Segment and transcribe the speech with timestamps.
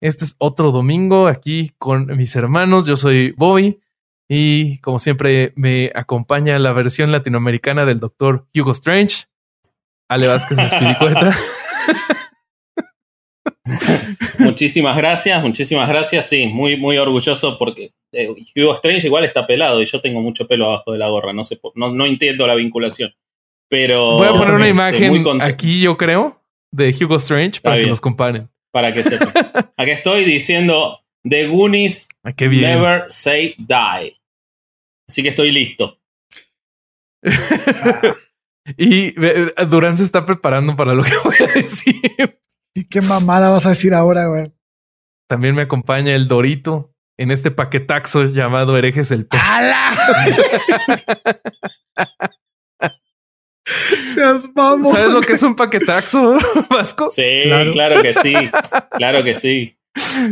[0.00, 2.86] Este es otro domingo aquí con mis hermanos.
[2.86, 3.80] Yo soy Bobby
[4.28, 9.26] y como siempre me acompaña la versión latinoamericana del doctor Hugo Strange.
[10.08, 11.36] Ale Vázquez Espiricueta.
[14.38, 16.28] Muchísimas gracias, muchísimas gracias.
[16.28, 20.46] Sí, muy, muy orgulloso porque eh, Hugo Strange igual está pelado y yo tengo mucho
[20.46, 21.32] pelo abajo de la gorra.
[21.32, 23.12] No sé, no, no entiendo la vinculación.
[23.68, 28.00] Pero Voy a poner una imagen aquí, yo creo, de Hugo Strange para que nos
[28.00, 28.48] comparen.
[28.72, 29.32] Para que sepan.
[29.76, 32.32] Aquí estoy diciendo The Goonies Ah.
[32.38, 34.20] Never Say Die.
[35.08, 35.98] Así que estoy listo.
[38.76, 41.94] y eh, Durán se está preparando para lo que voy a decir.
[42.74, 44.52] ¿Y qué mamada vas a decir ahora, güey?
[45.28, 49.64] También me acompaña el Dorito en este paquetaxo llamado Herejes el Pe- Seas
[49.98, 50.38] mamón.
[54.14, 56.36] ¿Sabes lo que es un paquetaxo,
[56.70, 57.10] Vasco?
[57.10, 57.70] Sí, Claro.
[57.72, 58.02] claro.
[58.02, 58.34] que sí.
[58.96, 59.76] Claro que sí.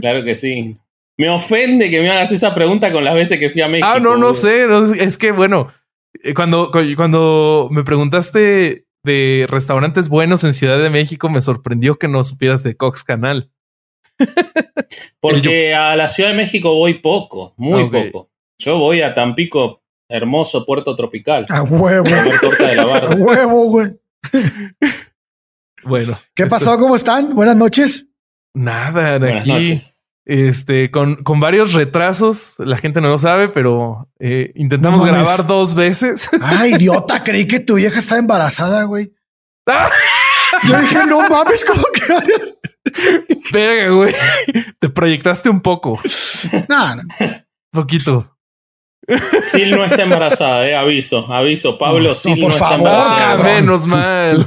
[0.01, 0.77] Claro que sí.
[1.19, 3.89] Me ofende que me hagas esa pregunta con las veces que fui a México.
[3.91, 4.67] Ah, no, no sé.
[4.69, 5.73] no es que, bueno,
[6.23, 11.99] eh, cuando, cu- cuando me preguntaste de restaurantes buenos en Ciudad de México, me sorprendió
[11.99, 13.51] que no supieras de Cox Canal.
[15.21, 17.93] Porque a la Ciudad de México voy poco, muy Ok.
[18.13, 18.31] poco.
[18.59, 21.47] Yo voy a Tampico, hermoso puerto tropical.
[21.49, 22.07] A huevo.
[22.07, 23.15] a comer torta de la A barra.
[23.17, 23.93] huevo, güey.
[25.85, 26.19] Bueno.
[26.35, 26.79] ¿Qué esto- pasó?
[26.79, 27.35] ¿Cómo están?
[27.35, 28.07] Buenas noches.
[28.55, 29.51] Nada, de Buenas aquí.
[29.53, 29.93] noches.
[30.25, 35.47] Este, con, con varios retrasos, la gente no lo sabe, pero eh, intentamos No grabar
[35.47, 36.29] dos veces.
[36.43, 39.13] Ah, idiota, creí que tu vieja estaba embarazada, güey.
[39.69, 39.89] ¡Ah!
[40.69, 42.57] Yo dije, no mames, ¿cómo que?
[43.53, 44.15] Verga, güey.
[44.81, 46.01] Te proyectaste un poco,
[46.69, 47.03] No, no.
[47.71, 48.36] poquito.
[49.45, 51.79] Sil no está embarazada, eh, aviso, aviso.
[51.79, 53.19] Pablo No, Sil por no está favor, Ah, embarazada.
[53.37, 53.55] cabrón.
[53.55, 54.47] menos mal.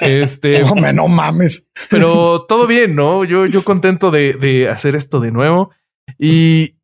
[0.00, 1.64] este, Hombre, no mames.
[1.90, 3.24] pero todo bien, ¿no?
[3.24, 5.70] Yo, yo contento de, de hacer esto de nuevo.
[6.18, 6.74] Y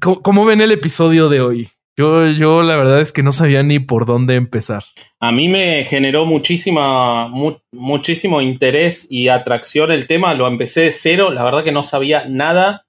[0.00, 1.68] ¿cómo, cómo ven el episodio de hoy?
[1.98, 4.84] Yo, yo la verdad es que no sabía ni por dónde empezar.
[5.20, 10.32] A mí me generó muchísima, mu- muchísimo interés y atracción el tema.
[10.34, 11.30] Lo empecé de cero.
[11.30, 12.86] La verdad que no sabía nada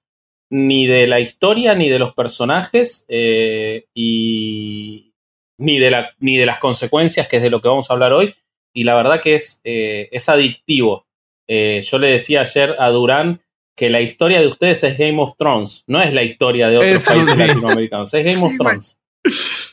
[0.52, 5.14] ni de la historia ni de los personajes eh, y
[5.58, 8.12] ni de, la, ni de las consecuencias, que es de lo que vamos a hablar
[8.12, 8.34] hoy.
[8.74, 11.06] Y la verdad que es, eh, es adictivo.
[11.48, 13.40] Eh, yo le decía ayer a Durán
[13.74, 16.96] que la historia de ustedes es Game of Thrones, no es la historia de otros
[16.96, 17.40] Eso países sí.
[17.40, 18.52] latinoamericanos, es Game of.
[18.58, 18.98] Thrones.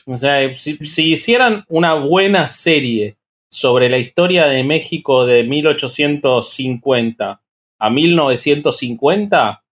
[0.06, 3.18] O sea, si, si hicieran una buena serie
[3.50, 7.42] sobre la historia de México de 1850
[7.78, 9.62] a 1950,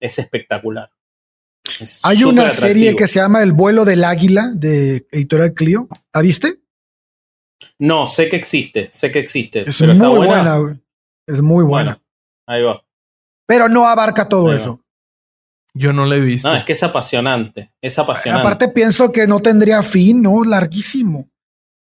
[0.00, 0.90] es espectacular.
[1.80, 5.88] Es Hay una serie que se llama El vuelo del águila de Editorial Clio.
[6.14, 6.60] ¿La viste?
[7.78, 9.68] No, sé que existe, sé que existe.
[9.68, 10.80] Es pero muy está buena.
[11.26, 11.90] Es muy buena.
[11.92, 12.02] Bueno,
[12.46, 12.82] ahí va.
[13.46, 14.56] Pero no abarca todo Ahí va.
[14.56, 14.84] eso.
[15.74, 16.48] Yo no lo he visto.
[16.48, 17.72] No, es que es apasionante.
[17.80, 18.40] Es apasionante.
[18.46, 20.42] Aparte pienso que no tendría fin, ¿no?
[20.42, 21.28] Larguísimo.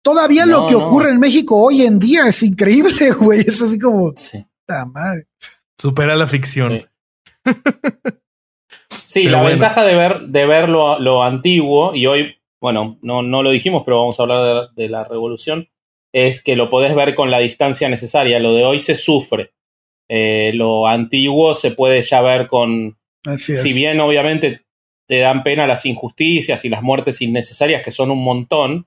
[0.03, 0.87] Todavía No, lo que no.
[0.87, 3.41] ocurre en México hoy en día es increíble, güey.
[3.41, 4.45] Es así como, Sí.
[4.67, 5.27] ¡ta madre!
[5.79, 6.73] Supera la ficción.
[6.73, 6.87] Sí.
[9.03, 9.51] Sí, Pero la bueno.
[9.59, 13.83] ventaja de ver, de ver lo, lo antiguo, y hoy, bueno, no, no lo dijimos,
[13.85, 15.69] pero vamos a hablar de, de la revolución,
[16.13, 18.39] es que lo podés ver con la distancia necesaria.
[18.39, 19.53] Lo de hoy se sufre.
[20.09, 22.99] Eh, lo antiguo se puede ya ver con.
[23.25, 23.63] Así es.
[23.63, 24.67] Si bien, obviamente,
[25.09, 28.87] te dan pena las injusticias y las muertes innecesarias, que son un montón,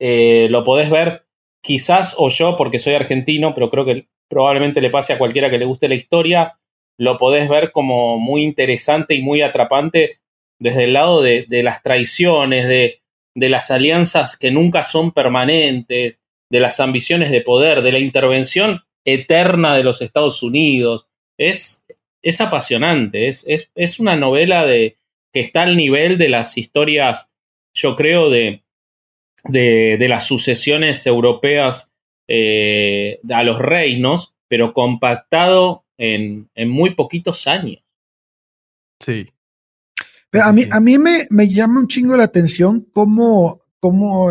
[0.00, 1.26] eh, lo podés ver
[1.62, 5.58] quizás o yo, porque soy argentino, pero creo que probablemente le pase a cualquiera que
[5.58, 6.58] le guste la historia,
[6.98, 10.18] lo podés ver como muy interesante y muy atrapante
[10.58, 13.00] desde el lado de, de las traiciones, de,
[13.34, 18.82] de las alianzas que nunca son permanentes, de las ambiciones de poder, de la intervención
[19.04, 21.06] eterna de los Estados Unidos.
[21.38, 21.86] Es,
[22.22, 24.96] es apasionante, es, es, es, una novela de,
[25.32, 27.30] que está al nivel de las historias,
[27.74, 28.62] yo creo, de,
[29.44, 31.92] de, de las sucesiones europeas
[32.26, 37.86] eh, a los reinos, pero compactado en, en, muy poquitos años.
[39.00, 39.28] Sí.
[40.30, 44.30] Pero a mí, a mí me, me llama un chingo la atención cómo, cómo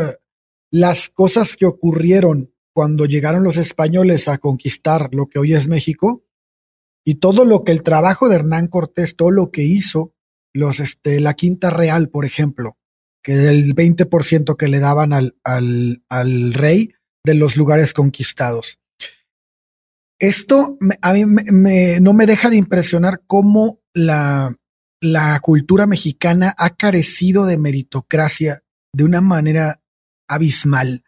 [0.71, 6.23] las cosas que ocurrieron cuando llegaron los españoles a conquistar lo que hoy es México
[7.03, 10.13] y todo lo que el trabajo de Hernán Cortés, todo lo que hizo,
[10.53, 12.77] los, este, la Quinta Real, por ejemplo,
[13.23, 16.91] que del 20% que le daban al, al, al rey
[17.23, 18.79] de los lugares conquistados.
[20.19, 24.55] Esto a mí me, no me deja de impresionar cómo la,
[24.99, 29.81] la cultura mexicana ha carecido de meritocracia de una manera
[30.27, 31.03] abismal,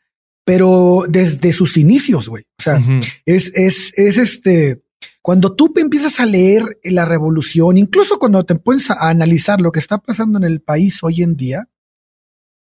[0.46, 2.44] pero desde sus inicios, güey.
[2.60, 2.82] O sea,
[3.26, 4.84] es, es, es este,
[5.22, 9.80] cuando tú empiezas a leer la revolución, incluso cuando te pones a analizar lo que
[9.80, 11.68] está pasando en el país hoy en día,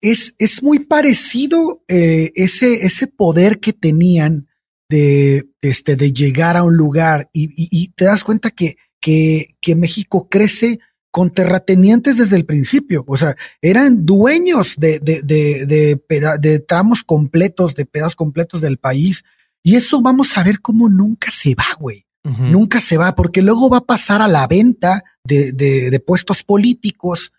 [0.00, 4.48] es, es muy parecido eh, ese, ese poder que tenían
[4.88, 9.74] de, este, de llegar a un lugar y, y, te das cuenta que, que, que
[9.74, 13.04] México crece con terratenientes desde el principio.
[13.06, 18.78] O sea, eran dueños de, de, de, de, de tramos completos, de pedazos completos del
[18.78, 19.24] país.
[19.62, 22.04] Y eso vamos a ver cómo nunca se va, güey.
[22.24, 26.42] Nunca se va, porque luego va a pasar a la venta de, de, de, puestos
[26.42, 27.34] políticos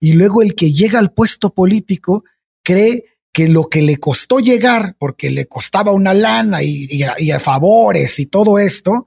[0.00, 2.22] y luego el que llega al puesto político
[2.62, 7.14] cree que lo que le costó llegar, porque le costaba una lana y, y, a,
[7.18, 9.06] y a favores y todo esto,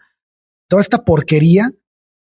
[0.67, 1.71] toda esta porquería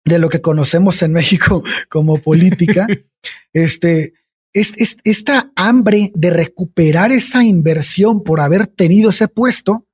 [0.05, 2.87] de lo que conocemos en México como política,
[3.53, 4.15] este,
[4.53, 9.87] es, es, esta hambre de recuperar esa inversión por haber tenido ese puesto,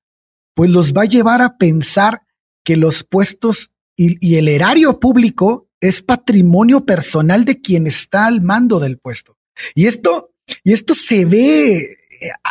[0.54, 2.22] pues los va a llevar a pensar
[2.64, 8.42] que los puestos y, y, el erario público es patrimonio personal de quien está al
[8.42, 9.38] mando del puesto.
[9.74, 10.34] Y esto,
[10.64, 11.96] y esto se ve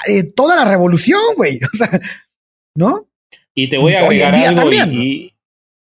[0.08, 1.60] en toda la revolución, güey.
[1.74, 2.00] O sea,
[2.76, 3.08] ¿no?
[3.54, 5.34] Y te voy a agregar algo también, y,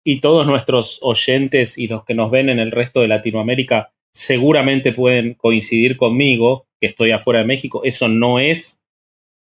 [0.03, 4.91] y, todos nuestros oyentes y los que nos ven en el resto de Latinoamérica seguramente
[4.91, 7.81] pueden coincidir conmigo que estoy afuera de México.
[7.83, 8.81] Eso no es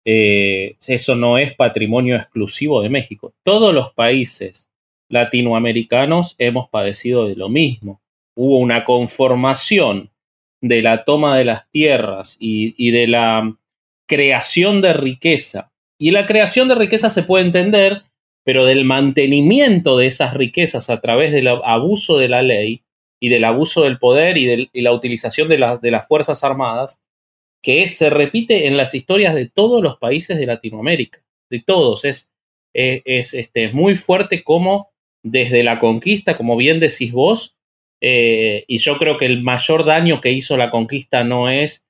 [0.04, 3.32] eh, eso no es patrimonio exclusivo de México.
[3.42, 4.70] Todos los países
[5.08, 8.00] latinoamericanos hemos padecido de lo mismo.
[8.36, 10.10] Hubo una conformación
[10.64, 13.54] de la toma de las tierras y, de la
[14.08, 15.70] creación de riqueza.
[15.98, 18.04] Y la creación de riqueza se puede entender,
[18.44, 22.82] pero del mantenimiento de esas riquezas a través del abuso de la ley
[23.20, 27.02] y del abuso del poder y, de, la utilización de, la, de, las Fuerzas Armadas,
[27.62, 32.06] que se repite en las historias de todos los países de Latinoamérica, de todos.
[32.06, 32.30] Es,
[32.72, 34.88] es, es este, muy fuerte como
[35.22, 37.54] desde la conquista, como bien decís vos,
[38.06, 41.86] eh, y yo creo que el mayor daño que hizo la conquista no es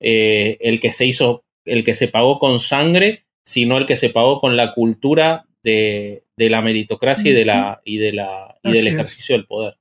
[0.00, 4.10] eh, el que se hizo, el que se pagó con sangre, sino el que se
[4.10, 8.72] pagó con la cultura de, de la meritocracia y, de la, y, de la, y
[8.72, 9.38] del ejercicio es.
[9.38, 9.78] del poder.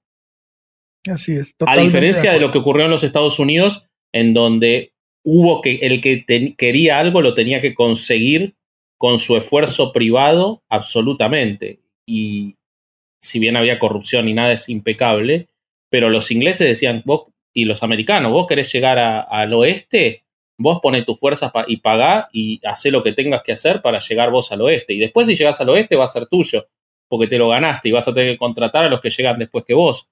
[1.09, 1.55] Así es.
[1.65, 4.93] A diferencia de, de, lo que ocurrió en los Estados Unidos, en donde
[5.23, 8.53] hubo que el que te, quería algo lo tenía que conseguir
[8.99, 11.79] con su esfuerzo privado absolutamente.
[12.05, 12.57] Y,
[13.21, 15.47] si bien había corrupción y nada es impecable,
[15.91, 20.23] pero los ingleses decían, vos y los americanos, vos querés llegar a, al oeste,
[20.57, 24.31] vos pones tus fuerzas y pagá y hacé lo que tengas que hacer para llegar
[24.31, 24.93] vos al oeste.
[24.93, 26.67] Y después si llegas al oeste va a ser tuyo,
[27.09, 29.65] porque te lo ganaste y vas a tener que contratar a los que llegan después
[29.65, 30.07] que vos.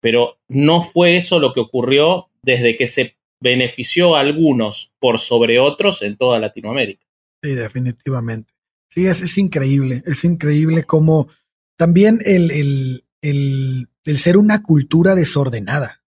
[0.00, 5.58] Pero no fue eso lo que ocurrió desde que se benefició a algunos por sobre
[5.58, 7.04] otros en toda Latinoamérica.
[7.42, 8.52] Sí, definitivamente.
[8.90, 11.28] Sí, es, es increíble, es increíble cómo
[11.76, 16.02] también el, el, el, el ser una cultura desordenada.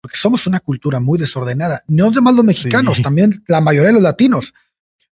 [0.00, 1.82] Porque somos una cultura muy desordenada.
[1.86, 3.02] No más los mexicanos, sí.
[3.02, 4.52] también la mayoría de los latinos.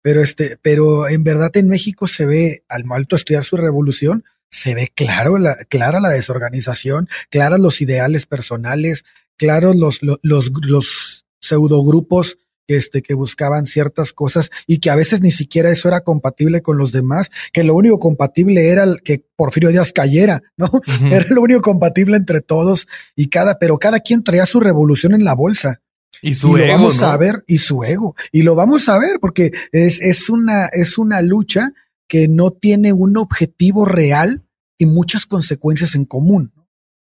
[0.02, 4.24] Pero este, pero en verdad en México se ve, al momento de estudiar su revolución,
[4.50, 9.04] se ve claro la, clara la desorganización, claras los ideales personales,
[9.36, 12.38] claros los, los, los, los pseudogrupos
[12.76, 16.78] este, que buscaban ciertas cosas y que a veces ni siquiera eso era compatible con
[16.78, 20.66] los demás, que lo único compatible era el que Porfirio Díaz cayera, ¿no?
[20.66, 21.12] Uh -huh.
[21.12, 22.86] Era lo único compatible entre todos
[23.16, 25.80] y cada, pero cada quien traía su revolución en la bolsa.
[26.22, 26.66] Y su y ego.
[26.66, 27.06] Lo vamos ¿no?
[27.06, 28.14] a ver, y su ego.
[28.32, 31.72] Y lo vamos a ver porque es, es, una, es una lucha
[32.08, 34.42] que no tiene un objetivo real
[34.76, 36.52] y muchas consecuencias en común.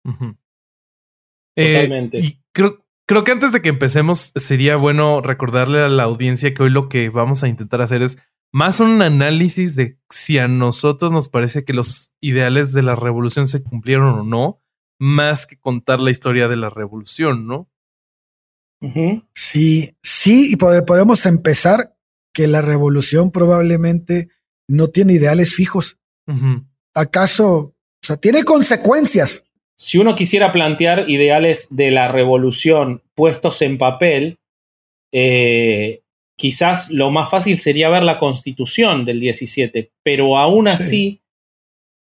[0.04, 0.38] Uh -huh.
[1.56, 2.18] Totalmente.
[2.20, 6.54] Eh, y creo, Creo que antes de que empecemos sería bueno recordarle a la audiencia
[6.54, 8.18] que hoy lo que vamos a intentar hacer es
[8.52, 13.48] más un análisis de si a nosotros nos parece que los ideales de la revolución
[13.48, 14.62] se cumplieron o no,
[15.00, 17.70] más que contar la historia de la revolución, ¿no?
[19.34, 21.96] Sí, sí, y podemos empezar
[22.34, 24.30] que la revolución probablemente
[24.68, 25.98] no tiene ideales fijos.
[26.94, 27.56] ¿Acaso?
[27.56, 29.46] O sea, tiene consecuencias.
[29.80, 34.40] Si uno quisiera plantear ideales de la revolución puestos en papel,
[35.12, 36.02] eh,
[36.36, 41.22] quizás lo más fácil sería ver la constitución del 17, pero aún así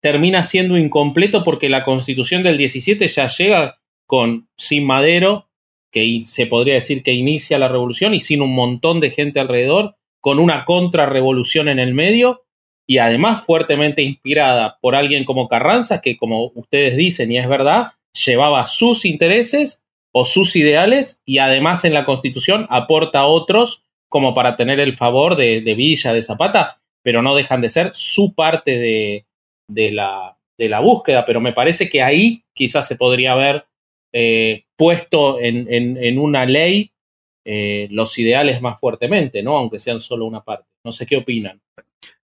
[0.02, 5.50] termina siendo incompleto porque la constitución del 17 ya llega con sin Madero,
[5.92, 9.96] que se podría decir que inicia la revolución, y sin un montón de gente alrededor,
[10.22, 12.45] con una contrarrevolución en el medio,
[12.88, 17.94] y además fuertemente inspirada por alguien como Carranza, que como ustedes dicen, y es verdad,
[18.26, 19.82] llevaba sus intereses
[20.14, 25.36] o sus ideales, y además en la constitución aporta otros como para tener el favor
[25.36, 29.26] de, Villa, de Zapata, pero no dejan de ser su parte de,
[29.68, 31.26] de, la, de la, búsqueda.
[31.26, 33.66] Pero me parece que ahí quizás se podría haber
[34.14, 36.92] eh, puesto en, en, una ley
[37.46, 39.58] eh, los ideales más fuertemente, ¿no?
[39.58, 40.70] Aunque sean solo una parte.
[40.86, 41.62] No sé qué opinan.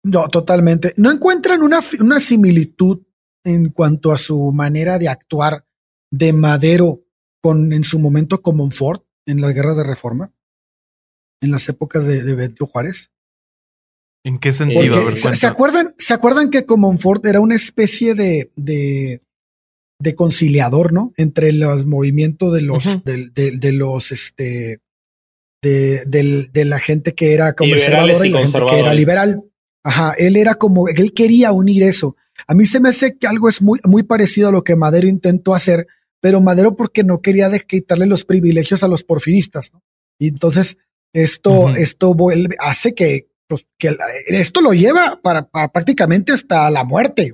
[0.04, 0.94] No, totalmente.
[0.98, 3.04] ¿No encuentran una, una similitud
[3.44, 5.66] en cuanto a su manera de actuar
[6.12, 7.04] de Madero
[7.42, 10.32] con en su momento con Monfort en la guerra de reforma?
[11.42, 13.12] en las épocas de, de Benito Juárez.
[14.26, 15.16] ¿En qué sentido?
[15.16, 19.22] ¿se, acuerdan, ¿Se acuerdan que Comonfort era una especie de, de,
[20.02, 21.14] de conciliador, ¿no?
[21.16, 24.82] Entre los movimientos de los, de, los, este,
[25.62, 29.44] de, de, la gente que era conservadora y, la gente que era liberal.
[29.88, 32.18] Ajá, él era como, él quería unir eso.
[32.46, 35.08] A mí se me hace que algo es muy, muy parecido a lo que Madero
[35.08, 35.88] intentó hacer,
[36.20, 39.82] pero Madero porque no quería quitarle los privilegios a los porfiristas, ¿no?
[40.20, 40.78] Y entonces
[41.14, 43.96] esto, esto vuelve, hace que, pues, que
[44.28, 47.32] esto lo lleva para, prácticamente hasta la muerte.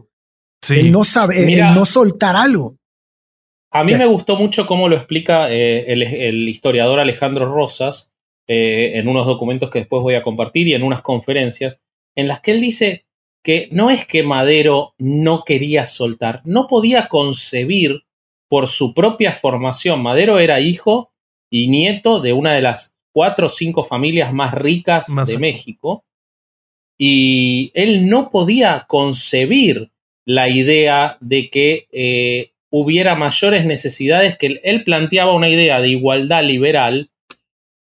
[0.62, 0.76] Sí.
[0.76, 2.78] El no sabe, el no soltar algo.
[3.72, 8.14] A mí me gustó mucho cómo lo explica eh, el, historiador Alejandro Rosas
[8.48, 11.82] eh, en unos documentos que después voy a compartir y en unas conferencias,
[12.16, 13.06] en las que él dice
[13.44, 18.04] que no es que Madero no quería soltar, no podía concebir
[18.48, 20.02] por su propia formación.
[20.02, 21.12] Madero era hijo
[21.50, 26.06] y nieto de una de las cuatro o cinco familias más ricas de México.
[26.98, 29.92] Y él no podía concebir
[30.26, 36.44] la idea de que eh, hubiera mayores necesidades, que él planteaba una idea de igualdad
[36.44, 37.10] liberal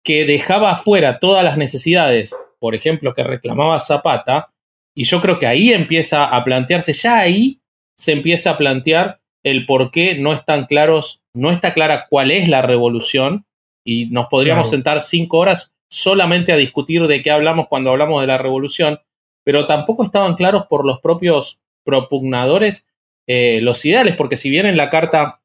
[0.03, 4.53] que dejaba afuera todas las necesidades, por ejemplo, que reclamaba Zapata,
[4.95, 7.61] y yo creo que ahí empieza a plantearse, ya ahí
[7.97, 12.47] se empieza a plantear el por qué no están claros, no está clara cuál es
[12.47, 13.45] la revolución
[13.85, 18.27] y nos podríamos sentar cinco horas solamente a discutir de qué hablamos cuando hablamos de
[18.27, 18.99] la revolución,
[19.43, 22.87] pero tampoco estaban claros por los propios propugnadores
[23.27, 25.41] eh, los ideales, porque si bien en la carta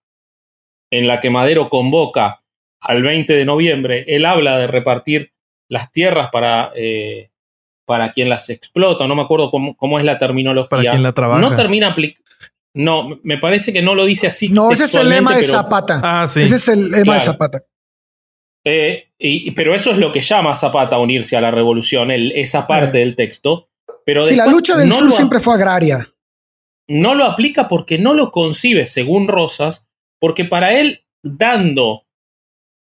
[0.90, 2.42] en la que Madero convoca
[2.80, 5.31] al 20 de noviembre, él habla de repartir
[5.72, 7.30] las tierras para, eh,
[7.86, 10.68] para quien las explota, no me acuerdo cómo, es la terminología.
[10.68, 11.40] Para quien la trabaja.
[11.40, 11.94] No termina
[12.74, 14.50] No, me parece que no lo dice así.
[14.50, 15.98] No, ese es el lema de Zapata.
[16.04, 16.42] Ah, sí.
[16.42, 17.64] Ese es el lema de Zapata.
[18.66, 22.10] Eh, y, pero eso es lo que llama a Zapata a unirse a la revolución,
[22.10, 23.70] esa parte del texto.
[24.04, 26.12] Pero sí, la lucha del sur siempre fue agraria.
[26.86, 29.88] No lo aplica porque no lo concibe, según Rosas,
[30.20, 32.04] porque para él, dando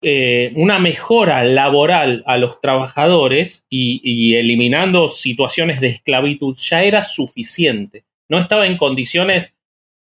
[0.03, 8.03] eh, una mejora laboral a los trabajadores y, eliminando situaciones de esclavitud, ya era suficiente.
[8.29, 9.57] No estaba en condiciones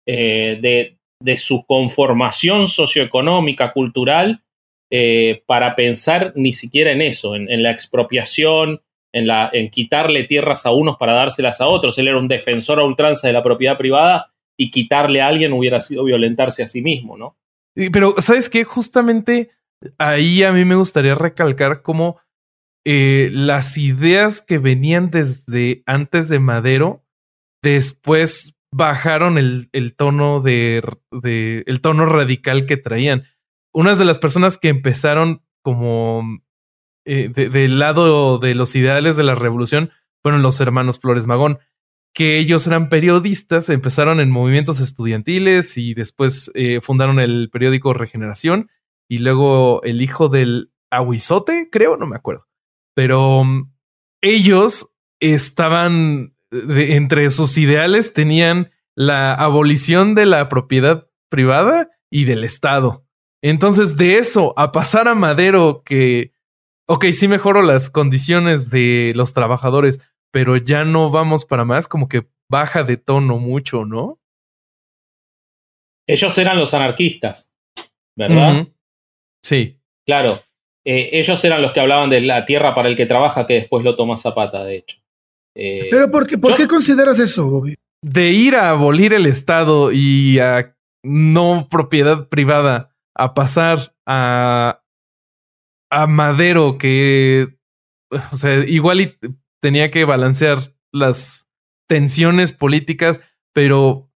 [0.07, 4.43] eh, de, de su conformación socioeconómica, cultural,
[4.93, 8.81] eh, para pensar ni siquiera en eso, en, la expropiación,
[9.13, 11.97] en, la, en quitarle tierras a unos para dárselas a otros.
[11.99, 15.79] Él era un defensor a ultranza de la propiedad privada y quitarle a alguien hubiera
[15.79, 17.37] sido violentarse a sí mismo, ¿no?
[17.93, 18.65] Pero, ¿sabes qué?
[18.65, 19.51] Justamente
[19.99, 22.21] ahí a mí me gustaría recalcar cómo
[22.85, 27.05] eh, las ideas que venían desde antes de Madero,
[27.63, 33.25] después bajaron el, tono de, de, el tono radical que traían.
[33.73, 36.41] Unas de las personas que empezaron como
[37.05, 39.91] eh, del lado de los ideales de la revolución
[40.23, 41.59] fueron los hermanos Flores Magón,
[42.15, 48.71] que ellos eran periodistas, empezaron en movimientos estudiantiles y después eh, fundaron el periódico Regeneración
[49.11, 52.47] y luego el hijo del Aguizote, creo, no me acuerdo.
[52.95, 53.73] Pero mm,
[54.23, 63.05] ellos estaban, entre sus ideales tenían la abolición de la propiedad privada y del Estado.
[63.43, 66.33] Entonces, de eso a pasar a Madero, que,
[66.87, 70.01] ok, sí mejoró las condiciones de los trabajadores,
[70.31, 74.21] pero ya no vamos para más, como que baja de tono mucho, ¿no?
[76.07, 77.51] Ellos eran los anarquistas,
[78.17, 78.69] ¿verdad?
[79.43, 79.79] Sí.
[80.07, 80.41] Claro.
[80.85, 83.85] Eh, ellos eran los que hablaban de la tierra para el que trabaja, que después
[83.85, 84.99] lo toma Zapata, de hecho.
[85.55, 87.77] Eh, pero ¿por qué, por qué consideras eso, Bobby?
[88.03, 94.83] De ir a abolir el Estado y a no propiedad privada, a pasar a,
[95.91, 97.59] a Madero, que,
[98.33, 99.19] o sea, igual
[99.61, 101.49] tenía que balancear las
[101.89, 103.21] tensiones políticas,
[103.53, 104.10] pero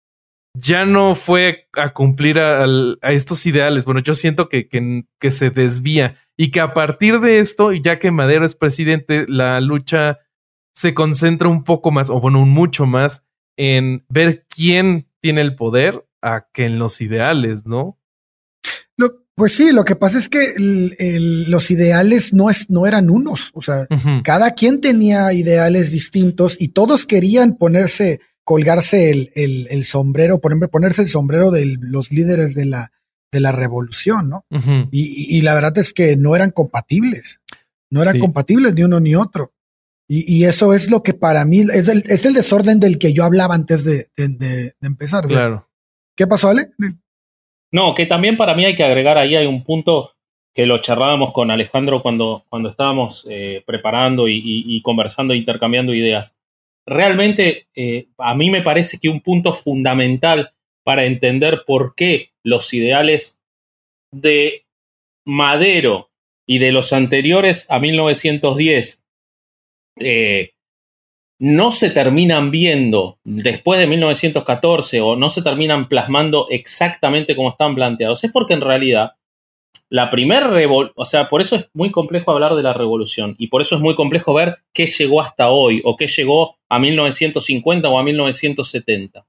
[0.56, 2.66] ya no fue a cumplir a,
[3.04, 3.86] estos ideales.
[3.86, 8.12] Bueno, yo siento que, que, se desvía y que a partir de esto, ya que
[8.12, 10.20] Madero es presidente, la lucha
[10.76, 13.24] se concentra un poco más, o bueno, mucho más,
[13.58, 18.00] en ver quién tiene el poder a que en los ideales, ¿no?
[19.36, 23.62] pues sí, lo que pasa es que los ideales no, es, no eran unos, o
[23.62, 23.88] sea,
[24.24, 29.32] cada quien tenía ideales distintos y todos querían ponerse colgarse el,
[29.70, 32.92] el, sombrero, por ejemplo, ponerse el sombrero de los líderes de la,
[33.32, 34.46] de la revolución, ¿no?
[34.92, 37.42] y, la verdad es que no eran compatibles,
[37.90, 39.54] no eran compatibles ni uno ni otro.
[40.08, 43.24] Y, eso es lo que para mí es el, es el desorden del que yo
[43.24, 45.26] hablaba antes de, de, empezar.
[45.26, 45.68] Claro.
[46.16, 46.70] ¿Qué pasó, Ale?
[47.72, 50.12] No, que también para mí hay que agregar ahí, hay un punto
[50.54, 56.36] que lo charlábamos con Alejandro cuando, cuando estábamos eh, preparando y, y, conversando, intercambiando ideas
[56.86, 62.74] realmente eh, a mí me parece que un punto fundamental para entender por qué los
[62.74, 63.42] ideales
[64.12, 64.66] de
[65.26, 66.10] Madero
[66.46, 69.04] y de los anteriores a 1910
[70.00, 70.52] eh,
[71.40, 77.76] no se terminan viendo después de 1914 o no se terminan plasmando exactamente como están
[77.76, 79.14] planteados, es porque en realidad
[79.90, 83.48] la primera revolución, o sea, por eso es muy complejo hablar de la revolución y
[83.48, 87.88] por eso es muy complejo ver qué llegó hasta hoy o qué llegó a 1950
[87.88, 89.28] o a 1970.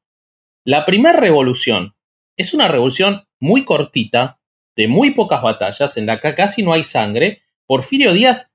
[0.64, 1.94] La primera revolución
[2.36, 4.40] es una revolución muy cortita,
[4.76, 7.42] de muy pocas batallas, en la que casi no hay sangre.
[7.66, 8.54] Porfirio Díaz,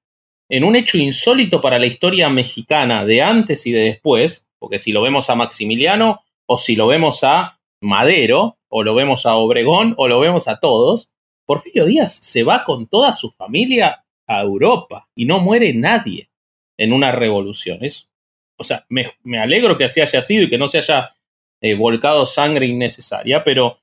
[0.50, 4.92] en un hecho insólito para la historia mexicana de antes y de después, porque si
[4.92, 9.94] lo vemos a Maximiliano o si lo vemos a Madero, o lo vemos a Obregón,
[9.98, 11.12] o lo vemos a todos,
[11.46, 16.30] Porfirio Díaz se va con toda su familia a Europa y no muere nadie
[16.78, 17.80] en una revolución.
[17.82, 18.09] Es,
[18.60, 21.16] o sea, me, alegro que así haya sido y que no se haya
[21.62, 23.80] eh, volcado sangre innecesaria, pero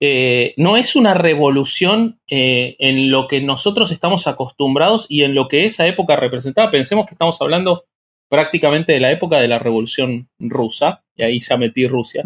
[0.00, 5.46] eh, no es una revolución eh, en lo que nosotros estamos acostumbrados y en lo
[5.46, 6.72] que esa época representaba.
[6.72, 7.84] Pensemos que estamos hablando
[8.28, 12.24] prácticamente de la época de la revolución rusa, y ahí ya metí Rusia,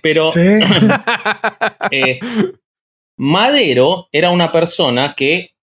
[0.00, 0.30] pero
[3.18, 5.56] Madero era una persona que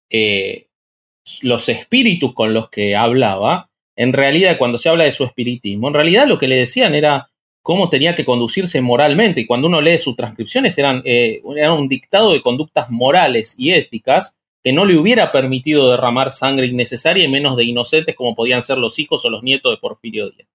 [1.41, 5.93] los espíritus con los que hablaba, en realidad cuando se habla de su espiritismo, en
[5.93, 7.29] realidad lo que le decían era
[7.63, 9.41] cómo tenía que conducirse moralmente.
[9.41, 14.37] Y cuando uno lee sus transcripciones eran, eh, un dictado de conductas morales y éticas
[14.63, 18.77] que no le hubiera permitido derramar sangre innecesaria y menos de inocentes como podían ser
[18.77, 20.47] los hijos o los nietos de Porfirio Díaz.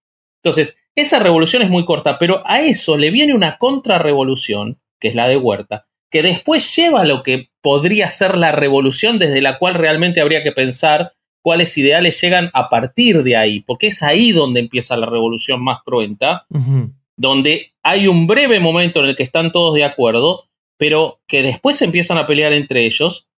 [0.42, 5.14] Entonces, esa revolución es muy corta, pero a eso le viene una contrarrevolución, que es
[5.14, 9.58] la de Huerta, que después lleva a lo que podría ser la revolución desde la
[9.58, 11.12] cual realmente habría que pensar
[11.48, 15.78] cuáles ideales llegan a partir de ahí, porque es ahí donde empieza la revolución más
[15.82, 16.44] cruenta,
[17.16, 20.44] donde hay un breve momento en el que están todos de acuerdo,
[20.76, 23.28] pero que después se empiezan a pelear entre ellos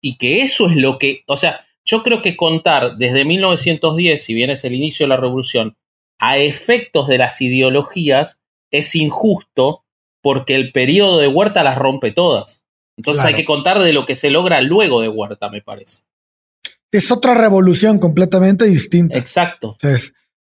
[0.00, 4.32] y que eso es lo que, o sea, yo creo que contar desde 1910, si
[4.32, 5.76] bien es el inicio de la revolución,
[6.18, 9.84] a efectos de las ideologías es injusto
[10.22, 12.64] porque el periodo de Huerta las rompe todas.
[12.96, 16.04] Entonces hay que contar de lo que se logra luego de Huerta, me parece.
[16.92, 19.16] Es otra revolución completamente distinta.
[19.18, 19.76] Exacto.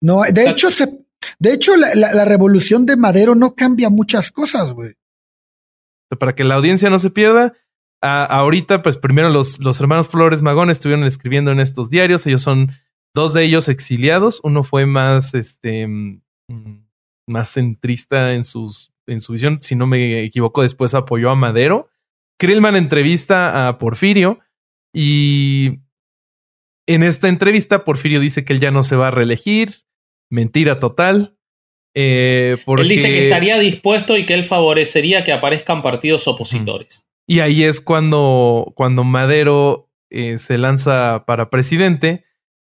[0.00, 1.04] no, de hecho, se,
[1.38, 4.94] de hecho la, revolución de Madero no cambia muchas cosas, güey.
[6.18, 7.54] Para que la audiencia no se pierda,
[8.00, 12.26] ahorita, pues primero los, los hermanos Flores Magón estuvieron escribiendo en estos diarios.
[12.26, 12.72] Ellos son
[13.14, 14.40] dos de ellos exiliados.
[14.44, 16.20] Uno fue más, este, mm,
[17.26, 21.90] más centrista en sus en su visión, si no me equivoco, después apoyó a Madero.
[22.38, 24.40] Krillman entrevista a Porfirio
[24.92, 25.80] y
[26.86, 29.70] en esta entrevista Porfirio dice que él ya no se va a reelegir.
[30.30, 31.36] Mentira total.
[31.94, 37.08] Eh, él dice que estaría dispuesto y que él favorecería que aparezcan partidos opositores.
[37.26, 42.24] Y ahí es cuando, cuando Madero eh, se lanza para presidente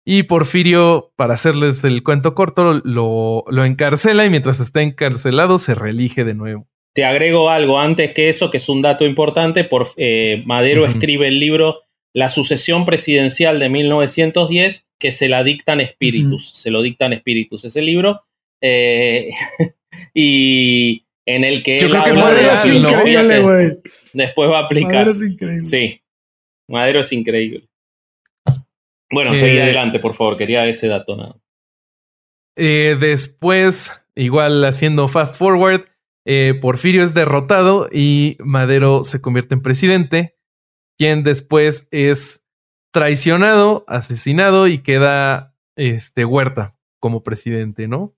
[0.04, 5.74] y Porfirio, para hacerles el cuento corto, lo, lo encarcela y mientras está encarcelado se
[5.74, 6.68] reelige de nuevo.
[6.94, 9.64] Te agrego algo antes que eso, que es un dato importante.
[9.64, 11.83] Por, eh, Madero escribe el libro
[12.14, 17.82] la sucesión presidencial de 1910 que se la dictan espíritus, se lo dictan espíritus ese
[17.82, 18.22] libro,
[18.62, 19.30] eh,
[20.14, 21.80] y en el que...
[21.80, 23.78] Yo creo que Madero es increíble, güey.
[24.12, 25.06] Después va a aplicar.
[25.06, 25.64] Madero es increíble.
[25.64, 26.00] Sí,
[26.68, 27.68] Madero es increíble.
[29.12, 31.36] Bueno, Eh, seguí adelante, por favor, quería ese dato nada.
[32.56, 35.86] Eh, después, igual haciendo fast forward,
[36.26, 40.33] eh, Porfirio es derrotado y Madero se convierte en presidente,
[40.98, 42.44] quien después es
[42.92, 48.14] traicionado, asesinado y queda este, Huerta como presidente, ¿no?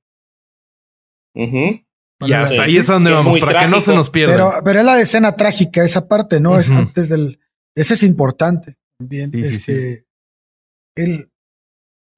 [1.34, 2.58] Y hasta sí.
[2.58, 4.34] ahí es a donde vamos, para que no se nos pierda.
[4.34, 6.58] Pero, pero es la escena trágica, esa parte, ¿no?
[6.58, 7.40] Es antes del.
[7.74, 9.30] Ese es importante también.
[9.32, 10.06] Sí, sí, este,
[10.94, 11.30] El,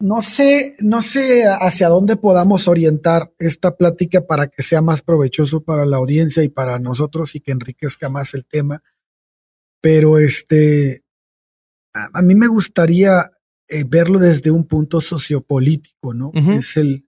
[0.01, 5.65] no sé, no sé hacia dónde podamos orientar esta plática para que sea más provechoso
[5.65, 8.83] para la audiencia y para nosotros y que enriquezca más el tema.
[9.81, 11.03] Pero este,
[11.95, 13.31] a, a mí me gustaría
[13.69, 16.33] eh, verlo desde un punto sociopolítico, ¿no?
[16.35, 17.07] Es el,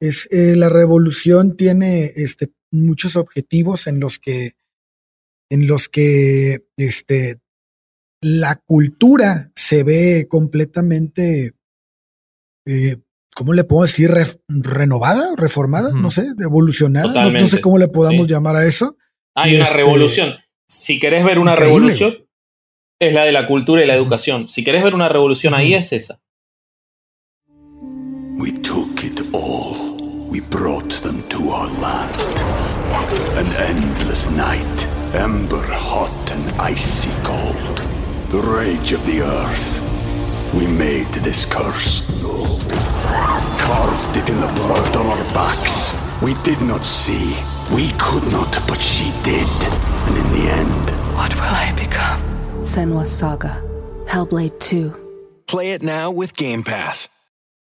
[0.00, 4.52] es eh, la revolución tiene este muchos objetivos en los que
[5.50, 7.40] en los que este
[8.22, 11.54] la cultura se ve completamente
[12.66, 12.96] eh,
[13.34, 14.10] ¿cómo le puedo decir?
[14.10, 18.32] Ref- renovada, reformada, no sé, evolucionada, no- sé cómo le podamos sí.
[18.32, 18.96] llamar a eso.
[19.34, 20.34] Hay Y una este- revolución.
[20.74, 21.74] Si querés ver una Increíble.
[21.74, 22.26] revolución,
[22.98, 24.48] es la de la cultura y la educación.
[24.48, 26.18] Si querés ver una revolución ahí, es esa.
[28.38, 29.98] We took it all.
[30.30, 32.10] We brought them to our land.
[33.36, 37.82] An endless night, ember hot and icy cold.
[38.30, 39.78] The rage of the earth.
[40.54, 42.02] We made this curse.
[43.58, 45.92] Carved it in the blood on our backs.
[46.22, 47.36] We did not see.
[47.74, 49.46] We could not, but she did.
[50.06, 52.20] And in the end, What will I become?
[52.62, 53.62] Senwa Saga.
[54.06, 54.92] Hellblade 2.
[55.46, 57.08] Play it now with Game Pass.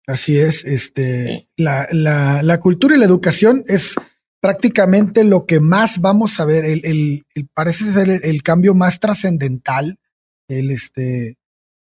[0.08, 1.48] Así es, este, Sí.
[1.58, 3.96] la, la, la cultura y la educación es
[4.42, 8.74] prácticamente lo que más vamos a ver, el, el- el- parece ser el, el cambio
[8.74, 10.00] más trascendental,
[10.50, 11.38] el este,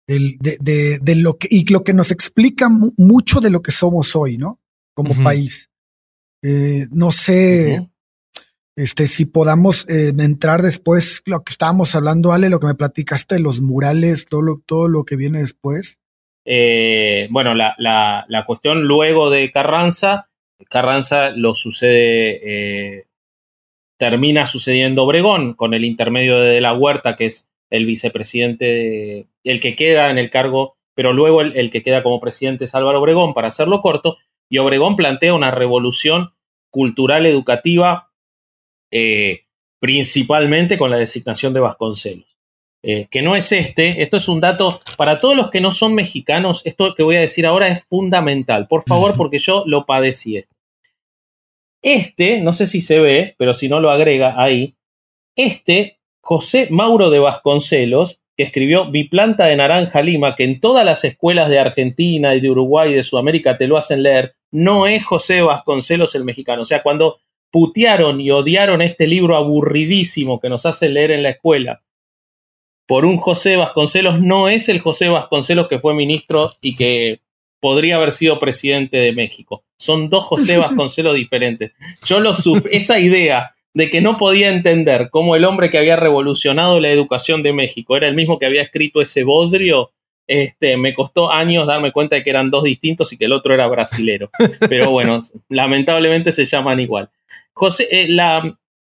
[0.08, 3.60] el, de, de, de lo que, y lo que nos explica mu- mucho de lo
[3.62, 4.60] que somos hoy, ¿no?
[4.94, 5.68] Como país.
[6.42, 7.88] Eh, no sé.
[8.76, 13.40] Este, si podamos eh, entrar después, lo que estábamos hablando, Ale, lo que me platicaste,
[13.40, 15.98] los murales, todo lo, todo lo que viene después.
[16.44, 20.28] Eh, bueno, la, la- la cuestión luego de Carranza,
[20.68, 22.40] Carranza lo sucede,
[22.98, 23.06] eh,
[23.98, 29.26] termina sucediendo Obregón con el intermedio de, de la Huerta, que es el vicepresidente, de-
[29.44, 32.74] el que queda en el cargo, pero luego el, el que queda como presidente es
[32.74, 36.32] Álvaro Obregón, para hacerlo corto, y Obregón plantea una revolución
[36.70, 38.12] cultural educativa,
[38.90, 39.44] eh,
[39.80, 42.36] principalmente con la designación de Vasconcelos
[42.88, 44.00] eh, que no es este.
[44.00, 46.62] Esto es un dato para todos los que no son mexicanos.
[46.64, 48.68] Esto que voy a decir ahora es fundamental.
[48.68, 50.54] Por favor, porque yo lo padecí esto.
[51.82, 54.76] Este, no sé si se ve, pero si no lo agrega ahí.
[55.34, 61.02] Este, José Mauro de Vasconcelos, que escribió Biplanta de Naranja Lima, que en todas las
[61.02, 65.04] escuelas de Argentina y de Uruguay y de Sudamérica te lo hacen leer, no es
[65.04, 66.62] José Vasconcelos el mexicano.
[66.62, 67.18] O sea, cuando
[67.50, 71.82] putearon y odiaron este libro aburridísimo que nos hace leer en la escuela
[72.86, 77.20] por un José Vasconcelos, no es el José Vasconcelos que fue ministro y que
[77.60, 79.64] podría haber sido presidente de México.
[79.78, 81.72] Son dos José Vasconcelos diferentes.
[82.04, 85.96] Yo lo suf esa idea de que no podía entender cómo el hombre que había
[85.96, 89.90] revolucionado la educación de México era el mismo que había escrito ese bodrio,
[90.26, 93.52] este, me costó años darme cuenta de que eran dos distintos y que el otro
[93.52, 94.30] era brasilero.
[94.68, 97.10] Pero bueno, lamentablemente se llaman igual.
[97.58, 98.08] José, eh,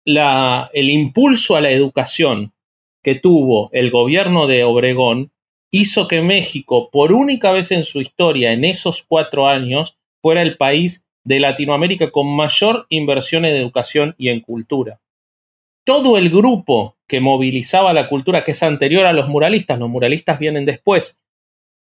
[0.04, 2.54] el impulso a la educación
[3.02, 5.30] que tuvo el gobierno de Obregón
[5.70, 10.56] hizo que México, por única vez en su historia, en esos cuatro años, fuera el
[10.56, 15.00] país de Latinoamérica con mayor inversión en educación y en cultura.
[15.84, 20.38] Todo el grupo que movilizaba la cultura, que es anterior a los muralistas, los muralistas
[20.38, 21.20] vienen después,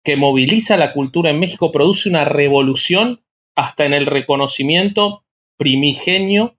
[0.05, 3.23] que moviliza la cultura en México, produce una revolución
[3.55, 5.25] hasta en el reconocimiento
[5.57, 6.56] primigenio